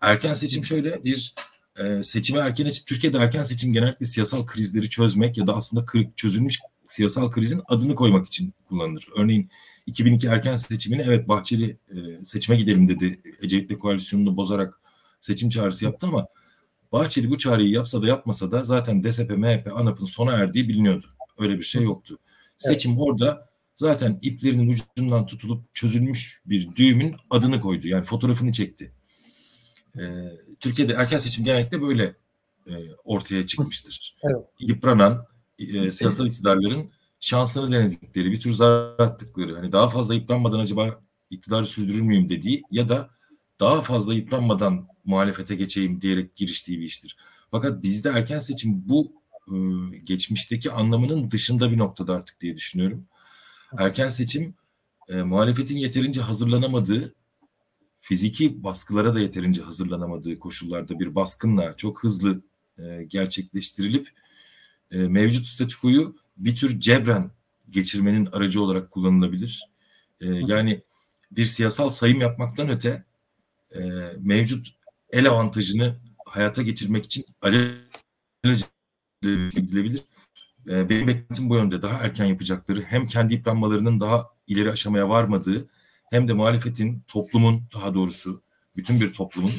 Erken 0.00 0.34
seçim 0.34 0.64
şöyle 0.64 1.04
bir 1.04 1.34
e, 1.78 2.02
seçime 2.02 2.40
erken 2.40 2.70
Türkiye'de 2.86 3.18
erken 3.18 3.42
seçim 3.42 3.72
genellikle 3.72 4.06
siyasal 4.06 4.46
krizleri 4.46 4.88
çözmek 4.88 5.38
ya 5.38 5.46
da 5.46 5.54
aslında 5.56 5.86
çözülmüş 6.16 6.60
siyasal 6.86 7.30
krizin 7.30 7.60
adını 7.68 7.94
koymak 7.94 8.26
için 8.26 8.54
kullanılır. 8.68 9.08
Örneğin 9.16 9.50
2002 9.86 10.26
erken 10.26 10.56
seçimini 10.56 11.02
evet 11.02 11.28
Bahçeli 11.28 11.78
e, 11.88 12.24
seçime 12.24 12.56
gidelim 12.56 12.88
dedi. 12.88 13.18
Ecevit'le 13.42 13.78
koalisyonunu 13.78 14.36
bozarak 14.36 14.80
seçim 15.20 15.48
çağrısı 15.48 15.84
yaptı 15.84 16.06
ama 16.06 16.26
Bahçeli 16.92 17.30
bu 17.30 17.38
çağrıyı 17.38 17.70
yapsa 17.70 18.02
da 18.02 18.06
yapmasa 18.06 18.52
da 18.52 18.64
zaten 18.64 19.04
DSP, 19.04 19.30
MHP, 19.30 19.72
ANAP'ın 19.74 20.06
sona 20.06 20.32
erdiği 20.32 20.68
biliniyordu. 20.68 21.06
Öyle 21.38 21.58
bir 21.58 21.64
şey 21.64 21.82
yoktu. 21.82 22.18
Seçim 22.58 22.92
evet. 22.92 23.00
orada 23.02 23.48
zaten 23.74 24.18
iplerinin 24.22 24.76
ucundan 24.96 25.26
tutulup 25.26 25.74
çözülmüş 25.74 26.42
bir 26.46 26.76
düğümün 26.76 27.16
adını 27.30 27.60
koydu. 27.60 27.88
Yani 27.88 28.04
fotoğrafını 28.04 28.52
çekti. 28.52 28.92
Ee, 29.98 30.00
Türkiye'de 30.60 30.92
erken 30.92 31.18
seçim 31.18 31.44
genellikle 31.44 31.82
böyle 31.82 32.16
e, 32.66 32.72
ortaya 33.04 33.46
çıkmıştır. 33.46 34.16
Evet. 34.22 34.44
Yıpranan 34.60 35.26
e, 35.58 35.92
siyasal 35.92 36.26
iktidarların 36.26 36.90
şansını 37.20 37.72
denedikleri, 37.72 38.32
bir 38.32 38.40
tür 38.40 38.52
zarar 38.52 38.98
attıkları, 38.98 39.56
hani 39.56 39.72
daha 39.72 39.88
fazla 39.88 40.14
yıpranmadan 40.14 40.58
acaba 40.58 41.00
iktidarı 41.30 41.66
sürdürür 41.66 42.00
müyüm 42.00 42.30
dediği 42.30 42.62
ya 42.70 42.88
da 42.88 43.10
daha 43.60 43.80
fazla 43.80 44.14
yıpranmadan 44.14 44.88
muhalefete 45.04 45.54
geçeyim 45.54 46.00
diyerek 46.00 46.36
giriştiği 46.36 46.80
bir 46.80 46.84
iştir. 46.84 47.16
Fakat 47.50 47.82
bizde 47.82 48.08
erken 48.08 48.38
seçim 48.38 48.82
bu 48.88 49.12
e, 49.48 49.56
geçmişteki 50.04 50.70
anlamının 50.70 51.30
dışında 51.30 51.70
bir 51.70 51.78
noktada 51.78 52.14
artık 52.14 52.40
diye 52.40 52.56
düşünüyorum. 52.56 53.06
Erken 53.78 54.08
seçim 54.08 54.54
e, 55.08 55.22
muhalefetin 55.22 55.76
yeterince 55.76 56.20
hazırlanamadığı, 56.20 57.14
fiziki 58.00 58.64
baskılara 58.64 59.14
da 59.14 59.20
yeterince 59.20 59.62
hazırlanamadığı 59.62 60.38
koşullarda 60.38 61.00
bir 61.00 61.14
baskınla 61.14 61.76
çok 61.76 62.02
hızlı 62.02 62.40
e, 62.78 63.04
gerçekleştirilip 63.04 64.08
e, 64.90 64.98
mevcut 64.98 65.46
statükoyu 65.46 66.16
bir 66.36 66.56
tür 66.56 66.80
cebren 66.80 67.30
geçirmenin 67.70 68.26
aracı 68.26 68.62
olarak 68.62 68.90
kullanılabilir. 68.90 69.68
E, 70.20 70.26
yani 70.26 70.82
bir 71.30 71.46
siyasal 71.46 71.90
sayım 71.90 72.20
yapmaktan 72.20 72.68
öte 72.68 73.04
e, 73.74 73.80
mevcut 74.18 74.68
el 75.14 75.30
avantajını 75.30 75.96
hayata 76.26 76.62
geçirmek 76.62 77.04
için 77.04 77.24
alelacele 77.42 78.68
gidilebilir. 79.54 80.02
E, 80.68 80.88
benim 80.88 81.06
beklentim 81.06 81.50
bu 81.50 81.56
yönde 81.56 81.82
daha 81.82 81.98
erken 81.98 82.24
yapacakları 82.24 82.82
hem 82.82 83.06
kendi 83.06 83.34
yıpranmalarının 83.34 84.00
daha 84.00 84.30
ileri 84.46 84.70
aşamaya 84.70 85.08
varmadığı 85.08 85.68
hem 86.10 86.28
de 86.28 86.32
muhalefetin 86.32 87.04
toplumun 87.06 87.62
daha 87.74 87.94
doğrusu 87.94 88.42
bütün 88.76 89.00
bir 89.00 89.12
toplumun 89.12 89.52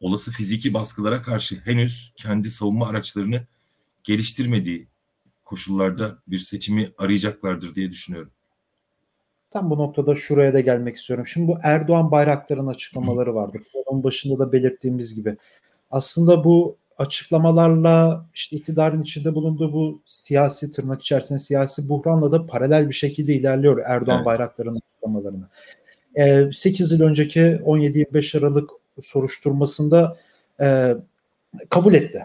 olası 0.00 0.32
fiziki 0.32 0.74
baskılara 0.74 1.22
karşı 1.22 1.60
henüz 1.64 2.12
kendi 2.16 2.50
savunma 2.50 2.88
araçlarını 2.88 3.46
geliştirmediği 4.04 4.88
koşullarda 5.44 6.22
bir 6.26 6.38
seçimi 6.38 6.90
arayacaklardır 6.98 7.74
diye 7.74 7.90
düşünüyorum. 7.90 8.32
Tam 9.54 9.70
bu 9.70 9.78
noktada 9.78 10.14
şuraya 10.14 10.54
da 10.54 10.60
gelmek 10.60 10.96
istiyorum. 10.96 11.26
Şimdi 11.26 11.48
bu 11.48 11.58
Erdoğan 11.62 12.10
Bayraktar'ın 12.10 12.66
açıklamaları 12.66 13.34
vardı. 13.34 13.58
Onun 13.86 14.04
başında 14.04 14.38
da 14.38 14.52
belirttiğimiz 14.52 15.14
gibi. 15.14 15.36
Aslında 15.90 16.44
bu 16.44 16.76
açıklamalarla 16.98 18.26
işte 18.34 18.56
iktidarın 18.56 19.02
içinde 19.02 19.34
bulunduğu 19.34 19.72
bu 19.72 20.02
siyasi 20.06 20.72
tırnak 20.72 21.02
içerisinde 21.02 21.38
siyasi 21.38 21.88
buhranla 21.88 22.32
da 22.32 22.46
paralel 22.46 22.88
bir 22.88 22.94
şekilde 22.94 23.34
ilerliyor 23.34 23.82
Erdoğan 23.86 24.16
evet. 24.16 24.26
Bayraktar'ın 24.26 24.76
açıklamalarını. 24.76 25.48
Ee, 26.14 26.50
8 26.52 26.92
yıl 26.92 27.00
önceki 27.00 27.40
17-25 27.40 28.38
Aralık 28.38 28.70
soruşturmasında 29.02 30.16
e, 30.60 30.94
kabul 31.70 31.94
etti 31.94 32.22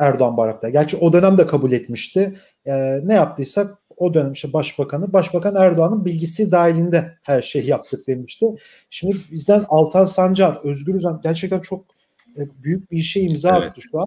Erdoğan 0.00 0.36
Bayraktar. 0.36 0.68
Gerçi 0.68 0.96
o 0.96 1.12
dönem 1.12 1.38
de 1.38 1.46
kabul 1.46 1.72
etmişti. 1.72 2.34
E, 2.66 3.00
ne 3.04 3.14
yaptıysak 3.14 3.78
o 3.98 4.14
dönem 4.14 4.32
işte 4.32 4.52
başbakanı, 4.52 5.12
başbakan 5.12 5.54
Erdoğan'ın 5.54 6.04
bilgisi 6.04 6.50
dahilinde 6.50 7.14
her 7.22 7.42
şeyi 7.42 7.66
yaptık 7.66 8.06
demişti. 8.06 8.46
Şimdi 8.90 9.16
bizden 9.32 9.64
Altan 9.68 10.04
Sancar, 10.04 10.58
Özgür 10.64 10.94
Özel 10.94 11.12
gerçekten 11.22 11.60
çok 11.60 11.84
e, 12.36 12.40
büyük 12.62 12.90
bir 12.90 12.96
işe 12.96 13.20
imza 13.20 13.58
evet. 13.58 13.70
attı 13.70 13.80
şu 13.82 14.00
an. 14.00 14.06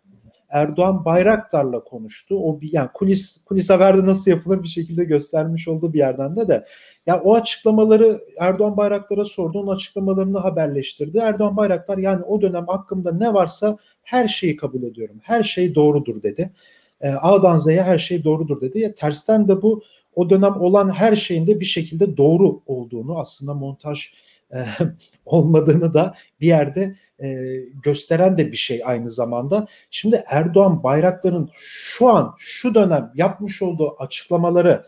Erdoğan 0.51 1.05
Bayraktar'la 1.05 1.83
konuştu. 1.83 2.35
O 2.35 2.61
bir 2.61 2.73
yani 2.73 2.89
kulis 2.93 3.45
kulis 3.45 3.69
haberde 3.69 4.05
nasıl 4.05 4.31
yapılır 4.31 4.63
bir 4.63 4.67
şekilde 4.67 5.03
göstermiş 5.03 5.67
olduğu 5.67 5.93
bir 5.93 5.97
yerden 5.97 6.35
de 6.35 6.47
de 6.47 6.65
ya 7.05 7.21
o 7.21 7.35
açıklamaları 7.35 8.21
Erdoğan 8.39 8.77
Bayraktar'a 8.77 9.25
sordu. 9.25 9.59
Onun 9.59 9.75
açıklamalarını 9.75 10.39
haberleştirdi. 10.39 11.17
Erdoğan 11.17 11.57
Bayraktar 11.57 11.97
yani 11.97 12.23
o 12.23 12.41
dönem 12.41 12.67
hakkımda 12.67 13.13
ne 13.13 13.33
varsa 13.33 13.77
her 14.03 14.27
şeyi 14.27 14.55
kabul 14.55 14.83
ediyorum. 14.83 15.19
Her 15.23 15.43
şey 15.43 15.75
doğrudur 15.75 16.23
dedi. 16.23 16.51
E, 17.01 17.09
A'dan 17.09 17.57
Z'ye 17.57 17.83
her 17.83 17.97
şey 17.97 18.23
doğrudur 18.23 18.61
dedi. 18.61 18.79
Ya, 18.79 18.95
tersten 18.95 19.47
de 19.47 19.61
bu 19.61 19.83
o 20.15 20.29
dönem 20.29 20.61
olan 20.61 20.89
her 20.89 21.15
şeyin 21.15 21.47
de 21.47 21.59
bir 21.59 21.65
şekilde 21.65 22.17
doğru 22.17 22.61
olduğunu 22.65 23.19
aslında 23.19 23.53
montaj 23.53 24.13
e, 24.53 24.65
olmadığını 25.25 25.93
da 25.93 26.15
bir 26.41 26.47
yerde 26.47 26.95
e, 27.23 27.37
gösteren 27.83 28.37
de 28.37 28.51
bir 28.51 28.57
şey 28.57 28.81
aynı 28.85 29.09
zamanda. 29.09 29.67
Şimdi 29.91 30.23
Erdoğan 30.27 30.83
Bayraktar'ın 30.83 31.49
şu 31.53 32.09
an 32.09 32.35
şu 32.37 32.73
dönem 32.73 33.11
yapmış 33.15 33.61
olduğu 33.61 33.95
açıklamaları 33.99 34.85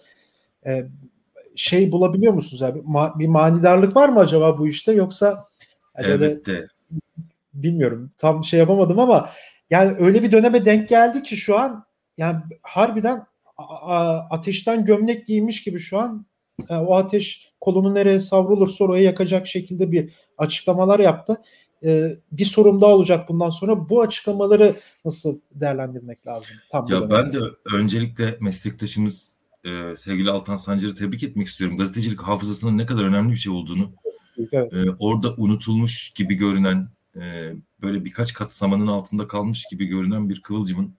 e, 0.66 0.86
şey 1.56 1.92
bulabiliyor 1.92 2.34
musunuz 2.34 2.64
abi? 2.64 2.80
Ma- 2.80 3.20
bir 3.20 3.28
manidarlık 3.28 3.96
var 3.96 4.10
mı 4.10 4.20
acaba 4.20 4.58
bu 4.58 4.68
işte 4.68 4.92
yoksa 4.92 5.48
evet 5.96 6.46
de. 6.46 6.68
bilmiyorum 7.54 8.12
tam 8.18 8.44
şey 8.44 8.60
yapamadım 8.60 9.00
ama 9.00 9.30
yani 9.70 9.96
öyle 10.00 10.24
bir 10.24 10.32
döneme 10.32 10.66
denk 10.66 10.90
geldi 10.90 11.24
ki 11.24 11.38
şu 11.38 11.60
an 11.60 11.86
yani 12.18 12.40
harbiden 12.62 13.26
ateşten 14.30 14.86
gömlek 14.86 15.28
giymiş 15.28 15.64
gibi 15.64 15.80
şu 15.80 16.00
an 16.00 16.26
e, 16.70 16.76
o 16.76 16.96
ateş 16.96 17.52
kolunu 17.62 17.94
nereye 17.94 18.20
savrulursa 18.20 18.84
oraya 18.84 19.04
yakacak 19.04 19.48
şekilde 19.48 19.92
bir 19.92 20.14
açıklamalar 20.38 21.00
yaptı. 21.00 21.42
E, 21.86 22.12
bir 22.32 22.46
sorum 22.46 22.82
daha 22.82 22.92
olacak 22.92 23.30
bundan 23.30 23.50
sonra. 23.50 23.90
Bu 23.90 24.02
açıklamaları 24.02 24.76
nasıl 25.06 25.40
değerlendirmek 25.52 26.28
lazım? 26.28 26.56
Tam 26.72 26.88
ya 26.90 27.10
ben 27.10 27.34
de 27.34 27.40
öncelikle 27.74 28.38
meslektaşımız 28.42 29.40
e, 29.66 29.96
sevgili 29.96 30.32
Altan 30.32 30.58
Sancar'ı 30.58 30.96
tebrik 30.96 31.24
etmek 31.24 31.48
istiyorum. 31.48 31.78
Gazetecilik 31.78 32.22
hafızasının 32.22 32.78
ne 32.78 32.86
kadar 32.86 33.04
önemli 33.04 33.32
bir 33.32 33.38
şey 33.38 33.54
olduğunu. 33.54 33.92
Evet. 34.52 34.74
Orada 35.00 35.34
unutulmuş 35.36 36.10
gibi 36.10 36.36
görünen 36.36 36.88
böyle 37.82 38.06
birkaç 38.06 38.34
kat 38.34 38.54
samanın 38.54 38.88
altında 38.88 39.28
kalmış 39.28 39.66
gibi 39.72 39.86
görünen 39.86 40.30
bir 40.30 40.42
kıvılcımın 40.42 40.96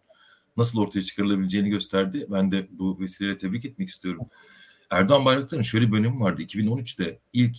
nasıl 0.57 0.81
ortaya 0.81 1.03
çıkarılabileceğini 1.03 1.69
gösterdi. 1.69 2.27
Ben 2.31 2.53
de 2.53 2.69
bu 2.71 3.01
vesileyle 3.01 3.37
tebrik 3.37 3.65
etmek 3.65 3.89
istiyorum. 3.89 4.27
Erdoğan 4.91 5.25
Bayraktar'ın 5.25 5.63
şöyle 5.63 5.93
bir 5.93 5.97
önemi 5.99 6.21
vardı. 6.21 6.43
2013'te 6.43 7.21
ilk 7.33 7.57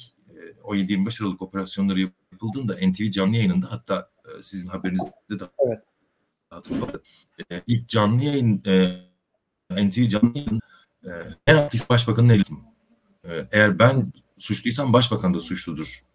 17-25 0.63 1.23
Aralık 1.23 1.41
operasyonları 1.41 1.99
yapıldığında 2.31 2.77
NTV 2.87 3.11
canlı 3.11 3.35
yayınında 3.35 3.71
hatta 3.71 4.09
e, 4.25 4.43
sizin 4.43 4.69
haberinizde 4.69 5.39
de 5.39 5.43
evet. 5.67 5.79
hatırladım. 6.49 7.01
E, 7.51 7.61
ilk 7.67 7.89
canlı 7.89 8.23
yayın 8.23 8.63
e, 8.65 9.87
NTV 9.87 10.07
canlı 10.07 10.37
yayın 10.37 10.61
e, 11.03 11.09
en 11.47 11.55
aktif 11.55 11.89
başbakanın 11.89 12.29
elitim. 12.29 12.57
E, 13.23 13.47
eğer 13.51 13.79
ben 13.79 14.13
suçluysam 14.37 14.93
başbakan 14.93 15.33
da 15.33 15.39
suçludur 15.39 16.05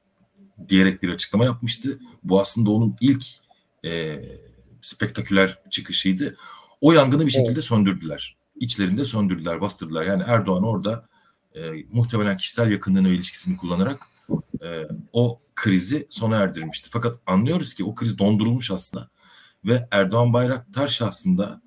diyerek 0.69 1.03
bir 1.03 1.09
açıklama 1.09 1.45
yapmıştı. 1.45 1.99
Bu 2.23 2.41
aslında 2.41 2.71
onun 2.71 2.97
ilk 3.01 3.25
e, 3.85 4.23
spektaküler 4.83 5.59
çıkışıydı. 5.71 6.37
O 6.81 6.93
yangını 6.93 7.27
bir 7.27 7.31
şekilde 7.31 7.53
evet. 7.53 7.65
söndürdüler. 7.65 8.37
İçlerinde 8.57 9.05
söndürdüler, 9.05 9.61
bastırdılar. 9.61 10.05
Yani 10.05 10.23
Erdoğan 10.27 10.65
orada 10.65 11.09
e, 11.55 11.61
muhtemelen 11.93 12.37
kişisel 12.37 12.71
yakınlığını 12.71 13.09
ve 13.11 13.15
ilişkisini 13.15 13.57
kullanarak 13.57 14.07
e, 14.63 14.89
o 15.13 15.41
krizi 15.55 16.07
sona 16.11 16.37
erdirmişti. 16.37 16.89
Fakat 16.93 17.19
anlıyoruz 17.27 17.75
ki 17.75 17.85
o 17.85 17.95
kriz 17.95 18.19
dondurulmuş 18.19 18.71
aslında 18.71 19.11
ve 19.65 19.89
Erdoğan 19.91 20.33
Bayraktar 20.33 20.89
şahsında 20.89 21.63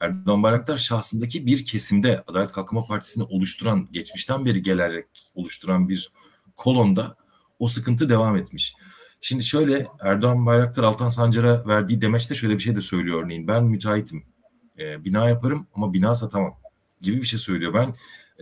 Erdoğan 0.00 0.42
Bayraktar 0.42 0.78
şahsındaki 0.78 1.46
bir 1.46 1.64
kesimde 1.64 2.24
Adalet 2.26 2.52
Kalkınma 2.52 2.84
Partisi'ni 2.84 3.24
oluşturan, 3.24 3.88
geçmişten 3.92 4.44
beri 4.44 4.62
gelerek 4.62 5.06
oluşturan 5.34 5.88
bir 5.88 6.12
kolonda 6.56 7.16
o 7.58 7.68
sıkıntı 7.68 8.08
devam 8.08 8.36
etmiş. 8.36 8.74
Şimdi 9.20 9.44
şöyle 9.44 9.86
Erdoğan 10.00 10.46
Bayraktar 10.46 10.82
Altan 10.82 11.08
Sancar'a 11.08 11.66
verdiği 11.66 12.00
demeçte 12.00 12.34
şöyle 12.34 12.54
bir 12.54 12.60
şey 12.60 12.76
de 12.76 12.80
söylüyor 12.80 13.24
örneğin. 13.24 13.48
Ben 13.48 13.64
müteahhitim. 13.64 14.24
E, 14.80 15.04
bina 15.04 15.28
yaparım 15.28 15.66
ama 15.74 15.92
bina 15.92 16.14
satamam 16.14 16.56
gibi 17.00 17.16
bir 17.16 17.26
şey 17.26 17.38
söylüyor. 17.38 17.74
Ben 17.74 17.94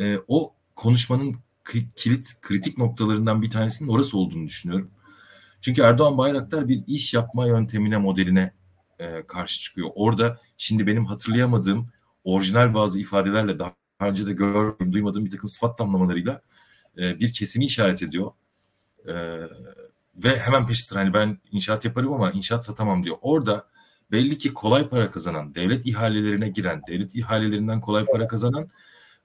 e, 0.04 0.18
o 0.28 0.54
konuşmanın 0.76 1.36
kilit 1.96 2.40
kritik 2.40 2.78
noktalarından 2.78 3.42
bir 3.42 3.50
tanesinin 3.50 3.88
orası 3.88 4.18
olduğunu 4.18 4.46
düşünüyorum. 4.46 4.90
Çünkü 5.60 5.82
Erdoğan 5.82 6.18
Bayraktar 6.18 6.68
bir 6.68 6.84
iş 6.86 7.14
yapma 7.14 7.46
yöntemine 7.46 7.96
modeline 7.96 8.52
e, 8.98 9.26
karşı 9.26 9.60
çıkıyor. 9.60 9.88
Orada 9.94 10.40
şimdi 10.56 10.86
benim 10.86 11.06
hatırlayamadığım 11.06 11.88
orijinal 12.24 12.74
bazı 12.74 13.00
ifadelerle 13.00 13.58
daha 13.58 13.74
önce 14.00 14.26
de 14.26 14.32
gördüğüm, 14.32 14.92
duymadığım 14.92 15.24
bir 15.24 15.30
takım 15.30 15.48
sıfat 15.48 15.78
tamlamalarıyla 15.78 16.42
e, 16.98 17.20
bir 17.20 17.32
kesimi 17.32 17.64
işaret 17.64 18.02
ediyor. 18.02 18.32
E, 19.08 19.14
ve 20.16 20.38
hemen 20.38 20.66
peşi 20.66 20.82
sıra 20.82 21.00
hani 21.00 21.14
ben 21.14 21.38
inşaat 21.52 21.84
yaparım 21.84 22.12
ama 22.12 22.30
inşaat 22.30 22.64
satamam 22.64 23.04
diyor. 23.04 23.16
Orada 23.20 23.66
belli 24.10 24.38
ki 24.38 24.54
kolay 24.54 24.88
para 24.88 25.10
kazanan, 25.10 25.54
devlet 25.54 25.86
ihalelerine 25.86 26.48
giren, 26.48 26.82
devlet 26.88 27.14
ihalelerinden 27.14 27.80
kolay 27.80 28.04
para 28.04 28.28
kazanan 28.28 28.70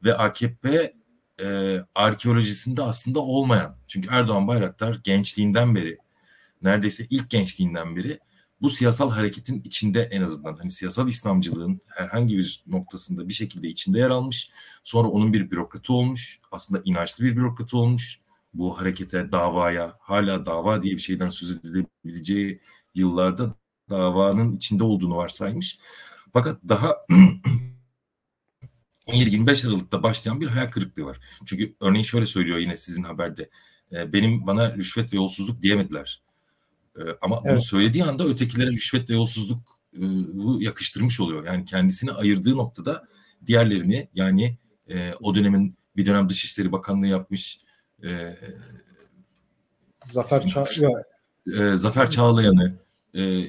ve 0.03 0.17
AKP 0.17 0.93
e, 1.41 1.79
arkeolojisinde 1.95 2.81
aslında 2.81 3.19
olmayan. 3.19 3.77
Çünkü 3.87 4.09
Erdoğan 4.11 4.47
Bayraktar 4.47 4.99
gençliğinden 5.03 5.75
beri, 5.75 5.97
neredeyse 6.61 7.07
ilk 7.09 7.29
gençliğinden 7.29 7.95
beri 7.95 8.19
bu 8.63 8.69
siyasal 8.69 9.11
hareketin 9.11 9.61
içinde 9.61 10.01
en 10.01 10.21
azından 10.21 10.53
hani 10.53 10.71
siyasal 10.71 11.09
İslamcılığın 11.09 11.81
herhangi 11.87 12.37
bir 12.37 12.63
noktasında 12.67 13.29
bir 13.29 13.33
şekilde 13.33 13.67
içinde 13.67 13.99
yer 13.99 14.09
almış. 14.09 14.51
Sonra 14.83 15.07
onun 15.07 15.33
bir 15.33 15.51
bürokratı 15.51 15.93
olmuş. 15.93 16.39
Aslında 16.51 16.81
inançlı 16.85 17.25
bir 17.25 17.37
bürokratı 17.37 17.77
olmuş. 17.77 18.19
Bu 18.53 18.79
harekete, 18.79 19.31
davaya, 19.31 19.93
hala 19.99 20.45
dava 20.45 20.83
diye 20.83 20.93
bir 20.93 21.01
şeyden 21.01 21.29
söz 21.29 21.51
edilebileceği 21.51 22.59
yıllarda 22.95 23.55
davanın 23.93 24.51
içinde 24.51 24.83
olduğunu 24.83 25.15
varsaymış. 25.15 25.79
Fakat 26.33 26.59
daha 26.69 26.95
17-25 29.07 29.67
Aralık'ta 29.67 30.03
başlayan 30.03 30.41
bir 30.41 30.47
hayal 30.47 30.71
kırıklığı 30.71 31.05
var. 31.05 31.19
Çünkü 31.45 31.75
örneğin 31.81 32.03
şöyle 32.03 32.25
söylüyor 32.25 32.57
yine 32.57 32.77
sizin 32.77 33.03
haberde. 33.03 33.49
E, 33.91 34.13
benim 34.13 34.47
bana 34.47 34.75
rüşvet 34.75 35.13
ve 35.13 35.17
yolsuzluk 35.17 35.61
diyemediler. 35.61 36.21
E, 36.97 37.01
ama 37.21 37.41
evet. 37.43 37.51
bunu 37.51 37.61
söylediği 37.61 38.03
anda 38.03 38.25
ötekilere 38.25 38.71
rüşvet 38.71 39.09
ve 39.09 39.13
yolsuzluk 39.13 39.79
e, 39.93 40.03
yakıştırmış 40.59 41.19
oluyor. 41.19 41.45
Yani 41.45 41.65
kendisini 41.65 42.11
ayırdığı 42.11 42.57
noktada 42.57 43.07
diğerlerini 43.45 44.09
yani 44.13 44.57
o 45.21 45.35
dönemin 45.35 45.77
bir 45.95 46.05
dönem 46.05 46.29
Dışişleri 46.29 46.71
Bakanlığı 46.71 47.07
yapmış 47.07 47.59
Zafer 50.03 50.47
Çağlayan 50.47 51.03
Zafer 51.75 52.09
Çağlayan'ı 52.09 52.82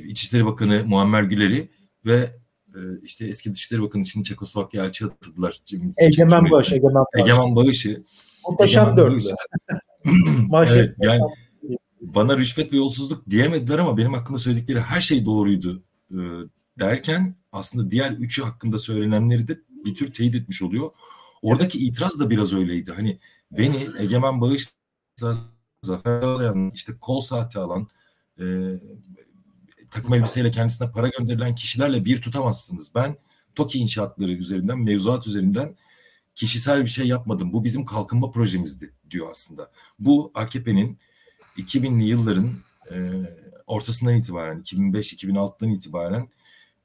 İçişleri 0.08 0.46
Bakanı 0.46 0.84
Muammer 0.86 1.22
Güler'i 1.22 1.70
ve 2.06 2.30
e, 2.74 2.80
işte 3.02 3.26
eski 3.26 3.52
Dışişleri 3.52 3.82
Bakanı 3.82 4.02
için 4.02 4.22
Çekoslovakya 4.22 4.84
elçi 4.84 5.04
atadılar. 5.04 5.60
Egemen 5.96 6.50
Bağış, 6.50 6.72
Egemen 6.72 6.94
Bağış. 6.94 7.22
Egemen 7.22 7.56
Bağış'ı. 7.56 8.04
Muhteşem 8.48 8.96
dörtlü. 8.96 9.30
evet, 10.68 10.94
yani 11.02 11.20
bana 12.00 12.36
rüşvet 12.36 12.72
ve 12.72 12.76
yolsuzluk 12.76 13.30
diyemediler 13.30 13.78
ama 13.78 13.96
benim 13.96 14.12
hakkında 14.12 14.38
söyledikleri 14.38 14.80
her 14.80 15.00
şey 15.00 15.24
doğruydu 15.24 15.82
e, 16.10 16.18
derken 16.78 17.36
aslında 17.52 17.90
diğer 17.90 18.10
üçü 18.10 18.42
hakkında 18.42 18.78
söylenenleri 18.78 19.48
de 19.48 19.58
bir 19.84 19.94
tür 19.94 20.12
teyit 20.12 20.34
etmiş 20.34 20.62
oluyor. 20.62 20.90
Oradaki 21.42 21.78
itiraz 21.78 22.20
da 22.20 22.30
biraz 22.30 22.52
öyleydi. 22.52 22.92
Hani 22.92 23.18
beni 23.50 23.88
Egemen 23.98 24.40
Bağış'la 24.40 25.34
Zafer 25.82 26.22
Alayan 26.22 26.70
işte 26.74 26.92
kol 27.00 27.20
saati 27.20 27.58
alan 27.58 27.88
e, 28.40 28.44
takım 29.94 30.14
elbiseyle 30.14 30.50
kendisine 30.50 30.90
para 30.90 31.08
gönderilen 31.08 31.54
kişilerle 31.54 32.04
bir 32.04 32.22
tutamazsınız. 32.22 32.94
Ben 32.94 33.16
TOKİ 33.54 33.78
inşaatları 33.78 34.32
üzerinden, 34.32 34.78
mevzuat 34.78 35.26
üzerinden 35.26 35.76
kişisel 36.34 36.82
bir 36.82 36.90
şey 36.90 37.06
yapmadım. 37.06 37.52
Bu 37.52 37.64
bizim 37.64 37.84
kalkınma 37.84 38.30
projemizdi 38.30 38.92
diyor 39.10 39.30
aslında. 39.30 39.70
Bu 39.98 40.32
AKP'nin 40.34 40.98
2000'li 41.56 42.04
yılların 42.04 42.50
e, 42.90 42.96
ortasından 43.66 44.14
itibaren, 44.14 44.62
2005-2006'dan 44.62 45.70
itibaren 45.70 46.28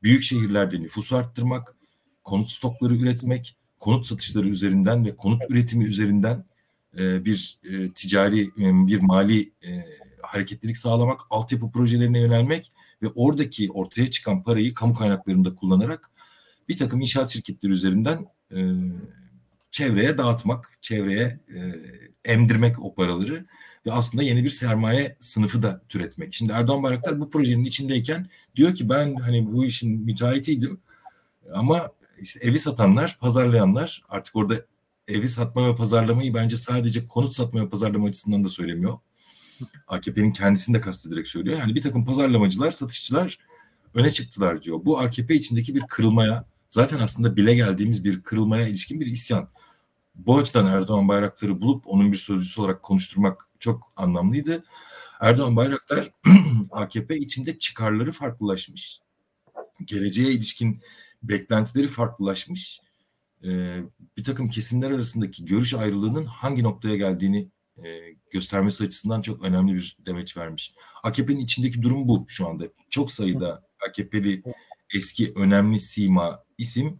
büyük 0.03 0.23
şehirlerde 0.23 0.81
nüfusu 0.81 1.15
arttırmak, 1.17 1.75
konut 2.23 2.51
stokları 2.51 2.95
üretmek, 2.95 3.55
konut 3.79 4.05
satışları 4.05 4.47
üzerinden 4.47 5.05
ve 5.05 5.15
konut 5.15 5.43
üretimi 5.49 5.85
üzerinden 5.85 6.45
e, 6.97 7.25
bir 7.25 7.59
e, 7.63 7.91
ticari, 7.91 8.41
e, 8.41 8.87
bir 8.87 8.99
mali 9.01 9.51
e, 9.63 9.85
hareketlilik 10.21 10.77
sağlamak, 10.77 11.19
altyapı 11.29 11.71
projelerine 11.71 12.19
yönelmek 12.19 12.71
ve 13.01 13.07
oradaki 13.15 13.71
ortaya 13.71 14.11
çıkan 14.11 14.43
parayı 14.43 14.73
kamu 14.73 14.95
kaynaklarında 14.95 15.55
kullanarak 15.55 16.09
bir 16.69 16.77
takım 16.77 17.01
inşaat 17.01 17.29
şirketleri 17.29 17.71
üzerinden 17.71 18.25
e, 18.51 18.57
çevreye 19.71 20.17
dağıtmak, 20.17 20.77
çevreye 20.81 21.39
e, 21.55 21.59
emdirmek 22.25 22.83
o 22.83 22.93
paraları 22.93 23.45
ve 23.85 23.91
aslında 23.91 24.23
yeni 24.23 24.43
bir 24.43 24.49
sermaye 24.49 25.15
sınıfı 25.19 25.63
da 25.63 25.81
türetmek. 25.89 26.33
Şimdi 26.33 26.51
Erdoğan 26.51 26.83
Bayraktar 26.83 27.19
bu 27.19 27.29
projenin 27.29 27.63
içindeyken 27.63 28.29
diyor 28.55 28.75
ki 28.75 28.89
ben 28.89 29.15
hani 29.15 29.53
bu 29.53 29.65
işin 29.65 29.99
müteahhitiydim 30.05 30.79
ama 31.53 31.91
işte 32.21 32.39
evi 32.43 32.59
satanlar, 32.59 33.17
pazarlayanlar 33.21 34.03
artık 34.09 34.35
orada 34.35 34.65
evi 35.07 35.27
satma 35.27 35.69
ve 35.69 35.75
pazarlamayı 35.75 36.33
bence 36.33 36.57
sadece 36.57 37.07
konut 37.07 37.35
satma 37.35 37.61
ve 37.61 37.69
pazarlama 37.69 38.07
açısından 38.07 38.43
da 38.43 38.49
söylemiyor. 38.49 38.97
AKP'nin 39.87 40.31
kendisini 40.31 40.77
de 40.77 40.81
kastederek 40.81 41.27
söylüyor. 41.27 41.59
Yani 41.59 41.75
bir 41.75 41.81
takım 41.81 42.05
pazarlamacılar, 42.05 42.71
satışçılar 42.71 43.37
öne 43.93 44.11
çıktılar 44.11 44.61
diyor. 44.61 44.79
Bu 44.85 44.99
AKP 44.99 45.35
içindeki 45.35 45.75
bir 45.75 45.81
kırılmaya, 45.81 46.45
zaten 46.69 46.99
aslında 46.99 47.35
bile 47.35 47.55
geldiğimiz 47.55 48.03
bir 48.03 48.23
kırılmaya 48.23 48.67
ilişkin 48.67 48.99
bir 48.99 49.05
isyan. 49.05 49.49
Bu 50.15 50.37
açıdan 50.37 50.65
Erdoğan 50.65 51.07
Bayraktar'ı 51.07 51.61
bulup 51.61 51.83
onun 51.87 52.11
bir 52.11 52.17
sözcüsü 52.17 52.61
olarak 52.61 52.83
konuşturmak 52.83 53.47
çok 53.59 53.91
anlamlıydı. 53.95 54.63
Erdoğan 55.19 55.55
Bayraktar 55.55 56.11
AKP 56.71 57.17
içinde 57.17 57.59
çıkarları 57.59 58.11
farklılaşmış. 58.11 58.99
Geleceğe 59.85 60.31
ilişkin 60.31 60.81
beklentileri 61.23 61.87
farklılaşmış. 61.87 62.79
Ee, 63.43 63.81
bir 64.17 64.23
takım 64.23 64.49
kesimler 64.49 64.91
arasındaki 64.91 65.45
görüş 65.45 65.73
ayrılığının 65.73 66.25
hangi 66.25 66.63
noktaya 66.63 66.95
geldiğini 66.95 67.49
e, 67.85 68.15
göstermesi 68.31 68.83
açısından 68.83 69.21
çok 69.21 69.43
önemli 69.43 69.75
bir 69.75 69.97
demeç 70.05 70.37
vermiş. 70.37 70.73
AKP'nin 71.03 71.39
içindeki 71.39 71.81
durum 71.81 72.07
bu 72.07 72.25
şu 72.27 72.47
anda. 72.47 72.63
Çok 72.89 73.11
sayıda 73.11 73.63
AKP'li 73.87 74.43
eski 74.95 75.33
önemli 75.35 75.79
sima 75.79 76.43
isim 76.57 76.99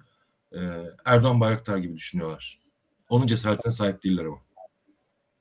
e, 0.52 0.60
Erdoğan 1.06 1.40
Bayraktar 1.40 1.78
gibi 1.78 1.96
düşünüyorlar. 1.96 2.60
Onun 3.10 3.28
cesaretine 3.28 3.72
sahip 3.72 4.04
değiller 4.04 4.26
ama. 4.26 4.38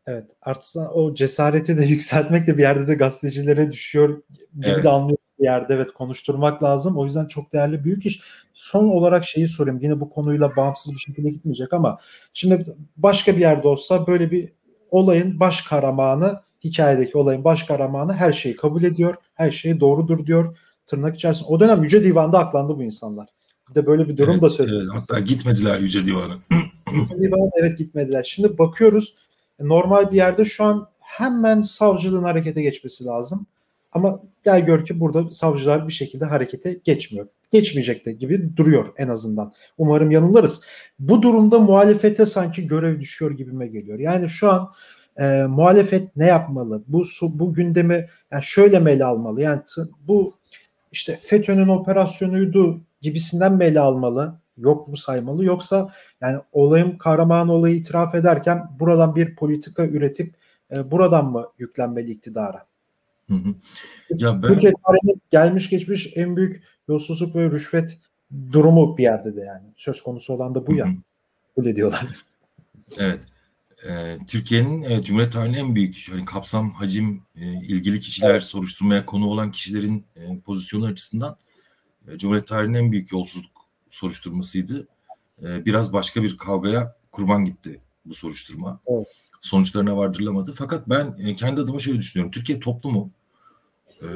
Evet. 0.07 0.31
Artık 0.42 0.77
o 0.94 1.14
cesareti 1.14 1.79
de 1.79 1.85
yükseltmek 1.87 2.46
de 2.46 2.57
bir 2.57 2.62
yerde 2.62 2.87
de 2.87 2.94
gazetecilere 2.94 3.72
düşüyor 3.72 4.22
gibi 4.55 4.66
evet. 4.66 4.85
de 4.85 4.88
anlıyor 4.88 5.18
bir 5.38 5.44
yerde 5.44 5.74
evet 5.74 5.92
konuşturmak 5.92 6.62
lazım. 6.62 6.96
O 6.96 7.05
yüzden 7.05 7.27
çok 7.27 7.53
değerli 7.53 7.85
büyük 7.85 8.07
iş. 8.07 8.20
Son 8.55 8.85
olarak 8.85 9.24
şeyi 9.24 9.48
sorayım. 9.48 9.79
Yine 9.83 10.01
bu 10.01 10.11
konuyla 10.11 10.57
bağımsız 10.57 10.92
bir 10.92 10.98
şekilde 10.98 11.31
gitmeyecek 11.31 11.72
ama 11.72 11.98
şimdi 12.33 12.77
başka 12.96 13.37
bir 13.37 13.40
yerde 13.40 13.68
olsa 13.68 14.07
böyle 14.07 14.31
bir 14.31 14.53
olayın 14.90 15.40
baş 15.40 15.62
kahramanı 15.62 16.40
hikayedeki 16.64 17.18
olayın 17.18 17.44
baş 17.44 17.62
kahramanı 17.62 18.12
her 18.12 18.33
şeyi 18.33 18.57
kabul 18.57 18.83
ediyor. 18.83 19.14
Her 19.35 19.51
şey 19.51 19.81
doğrudur 19.81 20.27
diyor. 20.27 20.59
Tırnak 20.87 21.14
içerisinde. 21.14 21.48
O 21.48 21.61
dönem 21.61 21.83
Yüce 21.83 22.05
Divan'da 22.05 22.38
aklandı 22.38 22.77
bu 22.77 22.83
insanlar. 22.83 23.29
Bir 23.70 23.74
de 23.74 23.87
böyle 23.87 24.09
bir 24.09 24.16
durum 24.16 24.33
evet, 24.33 24.42
da 24.42 24.51
söz 24.51 24.72
evet, 24.72 24.88
Hatta 24.94 25.20
gitmediler 25.20 25.81
Yüce 25.81 26.07
Divan'a. 26.07 26.35
Yüce 26.92 27.20
Divan'a 27.20 27.51
evet 27.61 27.79
gitmediler. 27.79 28.22
Şimdi 28.22 28.59
bakıyoruz 28.59 29.14
normal 29.61 30.12
bir 30.12 30.16
yerde 30.16 30.44
şu 30.44 30.64
an 30.64 30.88
hemen 31.01 31.61
savcılığın 31.61 32.22
harekete 32.22 32.62
geçmesi 32.62 33.05
lazım. 33.05 33.46
Ama 33.92 34.20
gel 34.44 34.66
gör 34.66 34.85
ki 34.85 35.01
burada 35.01 35.31
savcılar 35.31 35.88
bir 35.88 35.92
şekilde 35.92 36.24
harekete 36.24 36.81
geçmiyor. 36.85 37.27
Geçmeyecek 37.52 38.06
de 38.06 38.12
gibi 38.12 38.56
duruyor 38.56 38.88
en 38.96 39.08
azından. 39.08 39.52
Umarım 39.78 40.11
yanılırız. 40.11 40.61
Bu 40.98 41.22
durumda 41.22 41.58
muhalefete 41.58 42.26
sanki 42.26 42.66
görev 42.66 43.00
düşüyor 43.00 43.30
gibime 43.30 43.66
geliyor. 43.66 43.98
Yani 43.98 44.28
şu 44.28 44.52
an 44.52 44.72
e, 45.20 45.42
muhalefet 45.48 46.16
ne 46.16 46.26
yapmalı? 46.26 46.84
Bu 46.88 47.04
bu 47.22 47.54
gündemi 47.54 48.08
yani 48.32 48.42
şöyle 48.42 48.80
mi 48.80 48.90
ele 48.90 49.04
almalı? 49.04 49.42
Yani 49.42 49.61
bu 50.00 50.38
işte 50.92 51.16
FETÖ'nün 51.22 51.68
operasyonuydu 51.68 52.80
gibisinden 53.00 53.52
mi 53.52 53.64
ele 53.64 53.80
almalı? 53.80 54.40
Yok 54.56 54.88
mu 54.88 54.96
saymalı? 54.96 55.44
Yoksa 55.44 55.92
yani 56.20 56.40
olayın 56.52 56.98
kahraman 56.98 57.48
olayı 57.48 57.76
itiraf 57.76 58.14
ederken 58.14 58.70
buradan 58.80 59.16
bir 59.16 59.37
politika 59.37 59.87
üretip 59.87 60.34
e, 60.76 60.90
buradan 60.90 61.32
mı 61.32 61.46
yüklenmeli 61.58 62.11
iktidara? 62.11 62.67
Hı 63.29 63.35
hı. 63.35 63.55
Ya 64.11 64.43
ben... 64.43 64.49
Türkiye 64.49 64.73
tarihinin 64.87 65.23
gelmiş 65.31 65.71
geçmiş 65.71 66.12
en 66.14 66.37
büyük 66.37 66.62
yolsuzluk 66.88 67.37
ve 67.37 67.51
rüşvet 67.51 67.99
durumu 68.53 68.99
bir 68.99 69.03
yerde 69.03 69.37
de 69.37 69.41
yani. 69.41 69.67
Söz 69.77 70.03
konusu 70.03 70.33
olan 70.33 70.55
da 70.55 70.67
bu 70.67 70.75
ya. 70.75 70.87
Öyle 71.57 71.77
diyorlar. 71.77 72.07
Evet. 72.99 73.21
Ee, 73.88 74.19
Türkiye'nin 74.27 74.83
e, 74.83 75.03
Cumhuriyet 75.03 75.33
tarihinin 75.33 75.59
en 75.59 75.75
büyük 75.75 76.07
hani 76.12 76.25
kapsam, 76.25 76.71
hacim, 76.71 77.23
e, 77.37 77.53
ilgili 77.67 78.01
kişiler, 78.01 78.31
evet. 78.31 78.45
soruşturmaya 78.45 79.07
konu 79.07 79.27
olan 79.27 79.53
kişilerin 79.53 80.05
e, 80.17 80.38
pozisyonu 80.38 80.87
açısından 80.87 81.37
e, 82.09 82.19
Cumhuriyet 82.19 82.47
tarihinin 82.47 82.79
en 82.79 82.93
büyük 82.93 83.12
yolsuzluk 83.12 83.53
soruşturmasıydı. 83.91 84.88
E, 85.43 85.64
biraz 85.64 85.93
başka 85.93 86.23
bir 86.23 86.37
kavgaya 86.37 86.97
kurban 87.12 87.45
gitti 87.45 87.81
bu 88.05 88.14
soruşturma. 88.14 88.81
Evet. 88.87 89.07
sonuçlarına 89.41 89.97
vardırılamadı. 89.97 90.55
Fakat 90.59 90.88
ben 90.88 91.17
e, 91.19 91.37
kendi 91.37 91.61
adıma 91.61 91.79
şöyle 91.79 91.99
düşünüyorum. 91.99 92.31
Türkiye 92.31 92.61
toplumu 92.61 93.11
e, 94.02 94.08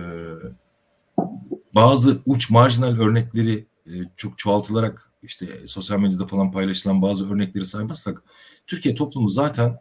bazı 1.74 2.20
uç 2.26 2.50
marjinal 2.50 2.98
örnekleri 2.98 3.66
e, 3.86 3.92
çok 4.16 4.38
çoğaltılarak 4.38 5.10
işte 5.22 5.66
sosyal 5.66 5.98
medyada 5.98 6.26
falan 6.26 6.52
paylaşılan 6.52 7.02
bazı 7.02 7.34
örnekleri 7.34 7.66
saymazsak 7.66 8.22
Türkiye 8.66 8.94
toplumu 8.94 9.28
zaten 9.28 9.78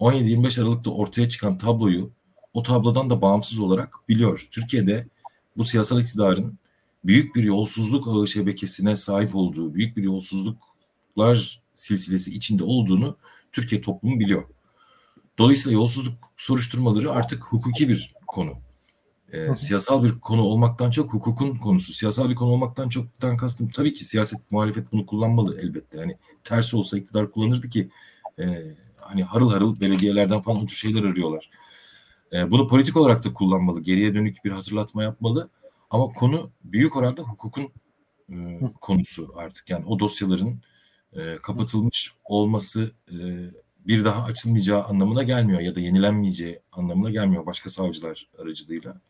17-25 0.00 0.62
Aralık'ta 0.62 0.90
ortaya 0.90 1.28
çıkan 1.28 1.58
tabloyu 1.58 2.10
o 2.54 2.62
tablodan 2.62 3.10
da 3.10 3.22
bağımsız 3.22 3.58
olarak 3.58 3.94
biliyor. 4.08 4.48
Türkiye'de 4.50 5.08
bu 5.56 5.64
siyasal 5.64 6.00
iktidarın 6.00 6.58
büyük 7.04 7.36
bir 7.36 7.42
yolsuzluk 7.42 8.08
ağı 8.08 8.28
şebekesine 8.28 8.96
sahip 8.96 9.34
olduğu, 9.34 9.74
büyük 9.74 9.96
bir 9.96 10.02
yolsuzluklar 10.02 11.62
silsilesi 11.74 12.34
içinde 12.34 12.64
olduğunu 12.64 13.16
Türkiye 13.52 13.80
toplumu 13.80 14.20
biliyor. 14.20 14.44
Dolayısıyla 15.38 15.78
yolsuzluk 15.78 16.14
soruşturmaları 16.36 17.12
artık 17.12 17.42
hukuki 17.42 17.88
bir 17.88 18.14
konu. 18.26 18.67
E, 19.32 19.54
siyasal 19.54 20.04
bir 20.04 20.20
konu 20.20 20.42
olmaktan 20.42 20.90
çok 20.90 21.12
hukukun 21.12 21.56
konusu. 21.56 21.92
Siyasal 21.92 22.30
bir 22.30 22.34
konu 22.34 22.50
olmaktan 22.50 22.88
çoktan 22.88 23.36
kastım 23.36 23.68
tabii 23.68 23.94
ki 23.94 24.04
siyaset 24.04 24.52
muhalefet 24.52 24.92
bunu 24.92 25.06
kullanmalı 25.06 25.60
elbette. 25.60 25.98
Yani 25.98 26.16
tersi 26.44 26.76
olsa 26.76 26.98
iktidar 26.98 27.30
kullanırdı 27.30 27.68
ki 27.68 27.88
e, 28.38 28.62
hani 29.00 29.22
harıl 29.22 29.50
harıl 29.50 29.80
belediyelerden 29.80 30.40
falan 30.40 30.62
o 30.62 30.66
tür 30.66 30.76
şeyler 30.76 31.04
arıyorlar. 31.04 31.50
E, 32.32 32.50
bunu 32.50 32.68
politik 32.68 32.96
olarak 32.96 33.24
da 33.24 33.34
kullanmalı. 33.34 33.80
Geriye 33.80 34.14
dönük 34.14 34.44
bir 34.44 34.50
hatırlatma 34.50 35.02
yapmalı. 35.02 35.48
Ama 35.90 36.12
konu 36.12 36.50
büyük 36.64 36.96
oranda 36.96 37.22
hukukun 37.22 37.68
e, 38.30 38.60
konusu 38.80 39.32
artık. 39.36 39.70
Yani 39.70 39.84
o 39.86 39.98
dosyaların 39.98 40.60
e, 41.12 41.36
kapatılmış 41.42 42.12
olması 42.24 42.92
e, 43.12 43.16
bir 43.86 44.04
daha 44.04 44.24
açılmayacağı 44.24 44.84
anlamına 44.84 45.22
gelmiyor 45.22 45.60
ya 45.60 45.74
da 45.74 45.80
yenilenmeyeceği 45.80 46.60
anlamına 46.72 47.10
gelmiyor 47.10 47.46
başka 47.46 47.70
savcılar 47.70 48.28
aracılığıyla. 48.38 49.00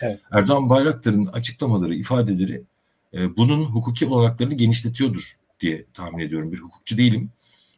Evet. 0.00 0.20
Erdoğan 0.32 0.70
Bayraktar'ın 0.70 1.26
açıklamaları, 1.26 1.94
ifadeleri 1.94 2.62
e, 3.14 3.36
bunun 3.36 3.64
hukuki 3.64 4.06
olanaklarını 4.06 4.54
genişletiyordur 4.54 5.36
diye 5.60 5.86
tahmin 5.94 6.18
ediyorum. 6.18 6.52
Bir 6.52 6.58
hukukçu 6.58 6.98
değilim 6.98 7.30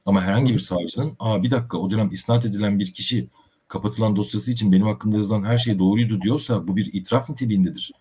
ama 0.07 0.23
herhangi 0.23 0.55
bir 0.55 0.59
savcının 0.59 1.17
aa 1.19 1.43
bir 1.43 1.51
dakika 1.51 1.79
o 1.79 1.91
dönem 1.91 2.11
isnat 2.11 2.45
edilen 2.45 2.79
bir 2.79 2.93
kişi 2.93 3.29
kapatılan 3.69 4.17
dosyası 4.17 4.53
için 4.53 4.73
benim 4.73 4.87
hakkında 4.87 5.17
yazılan 5.17 5.45
her 5.45 5.59
şey 5.59 5.79
doğruydu 5.79 6.21
diyorsa 6.23 6.69
bu 6.69 6.77
bir 6.77 6.93
itiraf 6.93 7.31
niteliğindedir. 7.31 7.93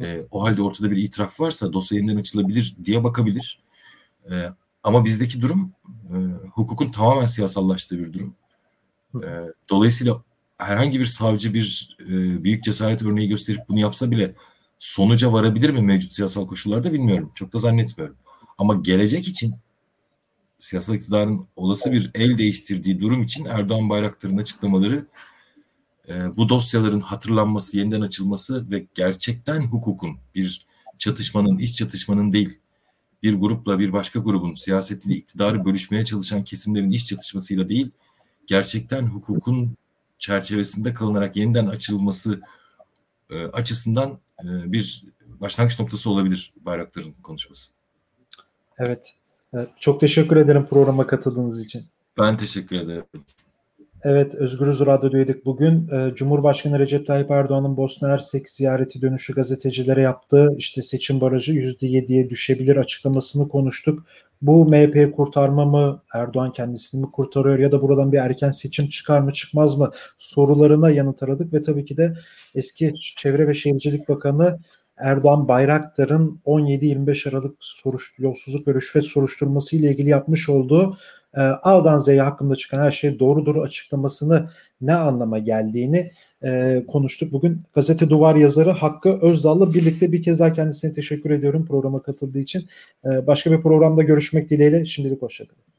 E, 0.00 0.26
o 0.30 0.42
halde 0.42 0.62
ortada 0.62 0.90
bir 0.90 0.96
itiraf 0.96 1.40
varsa 1.40 1.72
dosya 1.72 1.98
yeniden 1.98 2.16
açılabilir 2.16 2.76
diye 2.84 3.04
bakabilir. 3.04 3.60
E, 4.30 4.34
ama 4.82 5.04
bizdeki 5.04 5.40
durum 5.40 5.72
e, 5.86 6.16
hukukun 6.52 6.90
tamamen 6.92 7.26
siyasallaştığı 7.26 7.98
bir 7.98 8.12
durum. 8.12 8.34
E, 9.14 9.28
dolayısıyla 9.70 10.22
herhangi 10.58 11.00
bir 11.00 11.04
savcı 11.04 11.54
bir 11.54 11.96
e, 12.00 12.44
büyük 12.44 12.64
cesaret 12.64 13.02
örneği 13.02 13.28
gösterip 13.28 13.68
bunu 13.68 13.78
yapsa 13.78 14.10
bile 14.10 14.34
sonuca 14.78 15.32
varabilir 15.32 15.70
mi 15.70 15.82
mevcut 15.82 16.12
siyasal 16.12 16.46
koşullarda 16.46 16.92
bilmiyorum. 16.92 17.32
Çok 17.34 17.52
da 17.52 17.58
zannetmiyorum. 17.58 18.16
Ama 18.58 18.74
gelecek 18.74 19.28
için 19.28 19.54
siyasal 20.58 20.94
iktidarın 20.94 21.48
olası 21.56 21.92
bir 21.92 22.10
el 22.14 22.38
değiştirdiği 22.38 23.00
durum 23.00 23.22
için 23.22 23.44
Erdoğan 23.44 23.90
Bayraktar'ın 23.90 24.36
açıklamaları 24.36 25.06
e, 26.08 26.36
bu 26.36 26.48
dosyaların 26.48 27.00
hatırlanması, 27.00 27.78
yeniden 27.78 28.00
açılması 28.00 28.70
ve 28.70 28.86
gerçekten 28.94 29.60
hukukun 29.60 30.18
bir 30.34 30.66
çatışmanın, 30.98 31.58
iç 31.58 31.76
çatışmanın 31.76 32.32
değil, 32.32 32.58
bir 33.22 33.34
grupla 33.34 33.78
bir 33.78 33.92
başka 33.92 34.18
grubun 34.18 34.54
siyasetini, 34.54 35.14
iktidarı 35.14 35.64
bölüşmeye 35.64 36.04
çalışan 36.04 36.44
kesimlerin 36.44 36.90
iç 36.90 37.06
çatışmasıyla 37.06 37.68
değil, 37.68 37.90
gerçekten 38.46 39.06
hukukun 39.06 39.76
çerçevesinde 40.18 40.94
kalınarak 40.94 41.36
yeniden 41.36 41.66
açılması 41.66 42.40
e, 43.30 43.44
açısından 43.44 44.18
e, 44.40 44.72
bir 44.72 45.04
başlangıç 45.40 45.80
noktası 45.80 46.10
olabilir 46.10 46.52
Bayraktar'ın 46.56 47.12
konuşması. 47.12 47.72
Evet. 48.78 49.14
Çok 49.80 50.00
teşekkür 50.00 50.36
ederim 50.36 50.66
programa 50.66 51.06
katıldığınız 51.06 51.64
için. 51.64 51.86
Ben 52.18 52.36
teşekkür 52.36 52.76
ederim. 52.76 53.04
Evet, 54.04 54.34
Özgürüz 54.34 54.80
Radyo'daydık 54.80 55.46
bugün. 55.46 55.88
Ee, 55.88 56.14
Cumhurbaşkanı 56.14 56.78
Recep 56.78 57.06
Tayyip 57.06 57.30
Erdoğan'ın 57.30 57.76
Bosna 57.76 58.08
Hersek 58.08 58.48
ziyareti 58.48 59.02
dönüşü 59.02 59.34
gazetecilere 59.34 60.02
yaptığı 60.02 60.54
işte 60.56 60.82
seçim 60.82 61.20
barajı 61.20 61.52
%7'ye 61.52 62.30
düşebilir 62.30 62.76
açıklamasını 62.76 63.48
konuştuk. 63.48 64.06
Bu 64.42 64.64
MHP 64.64 65.16
kurtarma 65.16 65.64
mı, 65.64 66.02
Erdoğan 66.14 66.52
kendisini 66.52 67.00
mi 67.00 67.10
kurtarıyor 67.10 67.58
ya 67.58 67.72
da 67.72 67.82
buradan 67.82 68.12
bir 68.12 68.18
erken 68.18 68.50
seçim 68.50 68.88
çıkar 68.88 69.20
mı 69.20 69.32
çıkmaz 69.32 69.78
mı 69.78 69.90
sorularına 70.18 70.90
yanıt 70.90 71.22
aradık 71.22 71.52
ve 71.52 71.62
tabii 71.62 71.84
ki 71.84 71.96
de 71.96 72.14
eski 72.54 72.92
Çevre 73.16 73.48
ve 73.48 73.54
Şehircilik 73.54 74.08
Bakanı 74.08 74.56
Erdoğan 74.96 75.48
Bayraktar'ın 75.48 76.40
17-25 76.46 77.28
Aralık 77.30 77.56
soruş, 77.60 78.14
yolsuzluk 78.18 78.68
ve 78.68 78.74
rüşvet 78.74 79.04
soruşturması 79.04 79.76
ile 79.76 79.90
ilgili 79.90 80.10
yapmış 80.10 80.48
olduğu 80.48 80.98
e, 81.34 81.40
A'dan 81.40 81.98
Z'ye 81.98 82.22
hakkında 82.22 82.56
çıkan 82.56 82.80
her 82.80 82.90
şey 82.90 83.18
doğrudur 83.18 83.56
açıklamasını 83.56 84.50
ne 84.80 84.94
anlama 84.94 85.38
geldiğini 85.38 86.12
e, 86.46 86.84
konuştuk. 86.88 87.32
Bugün 87.32 87.62
gazete 87.74 88.10
duvar 88.10 88.36
yazarı 88.36 88.70
Hakkı 88.70 89.18
Özdal'la 89.22 89.74
birlikte 89.74 90.12
bir 90.12 90.22
kez 90.22 90.40
daha 90.40 90.52
kendisine 90.52 90.92
teşekkür 90.92 91.30
ediyorum 91.30 91.66
programa 91.66 92.02
katıldığı 92.02 92.38
için. 92.38 92.66
E, 93.04 93.26
başka 93.26 93.52
bir 93.52 93.62
programda 93.62 94.02
görüşmek 94.02 94.50
dileğiyle 94.50 94.84
şimdilik 94.84 95.22
hoşçakalın. 95.22 95.66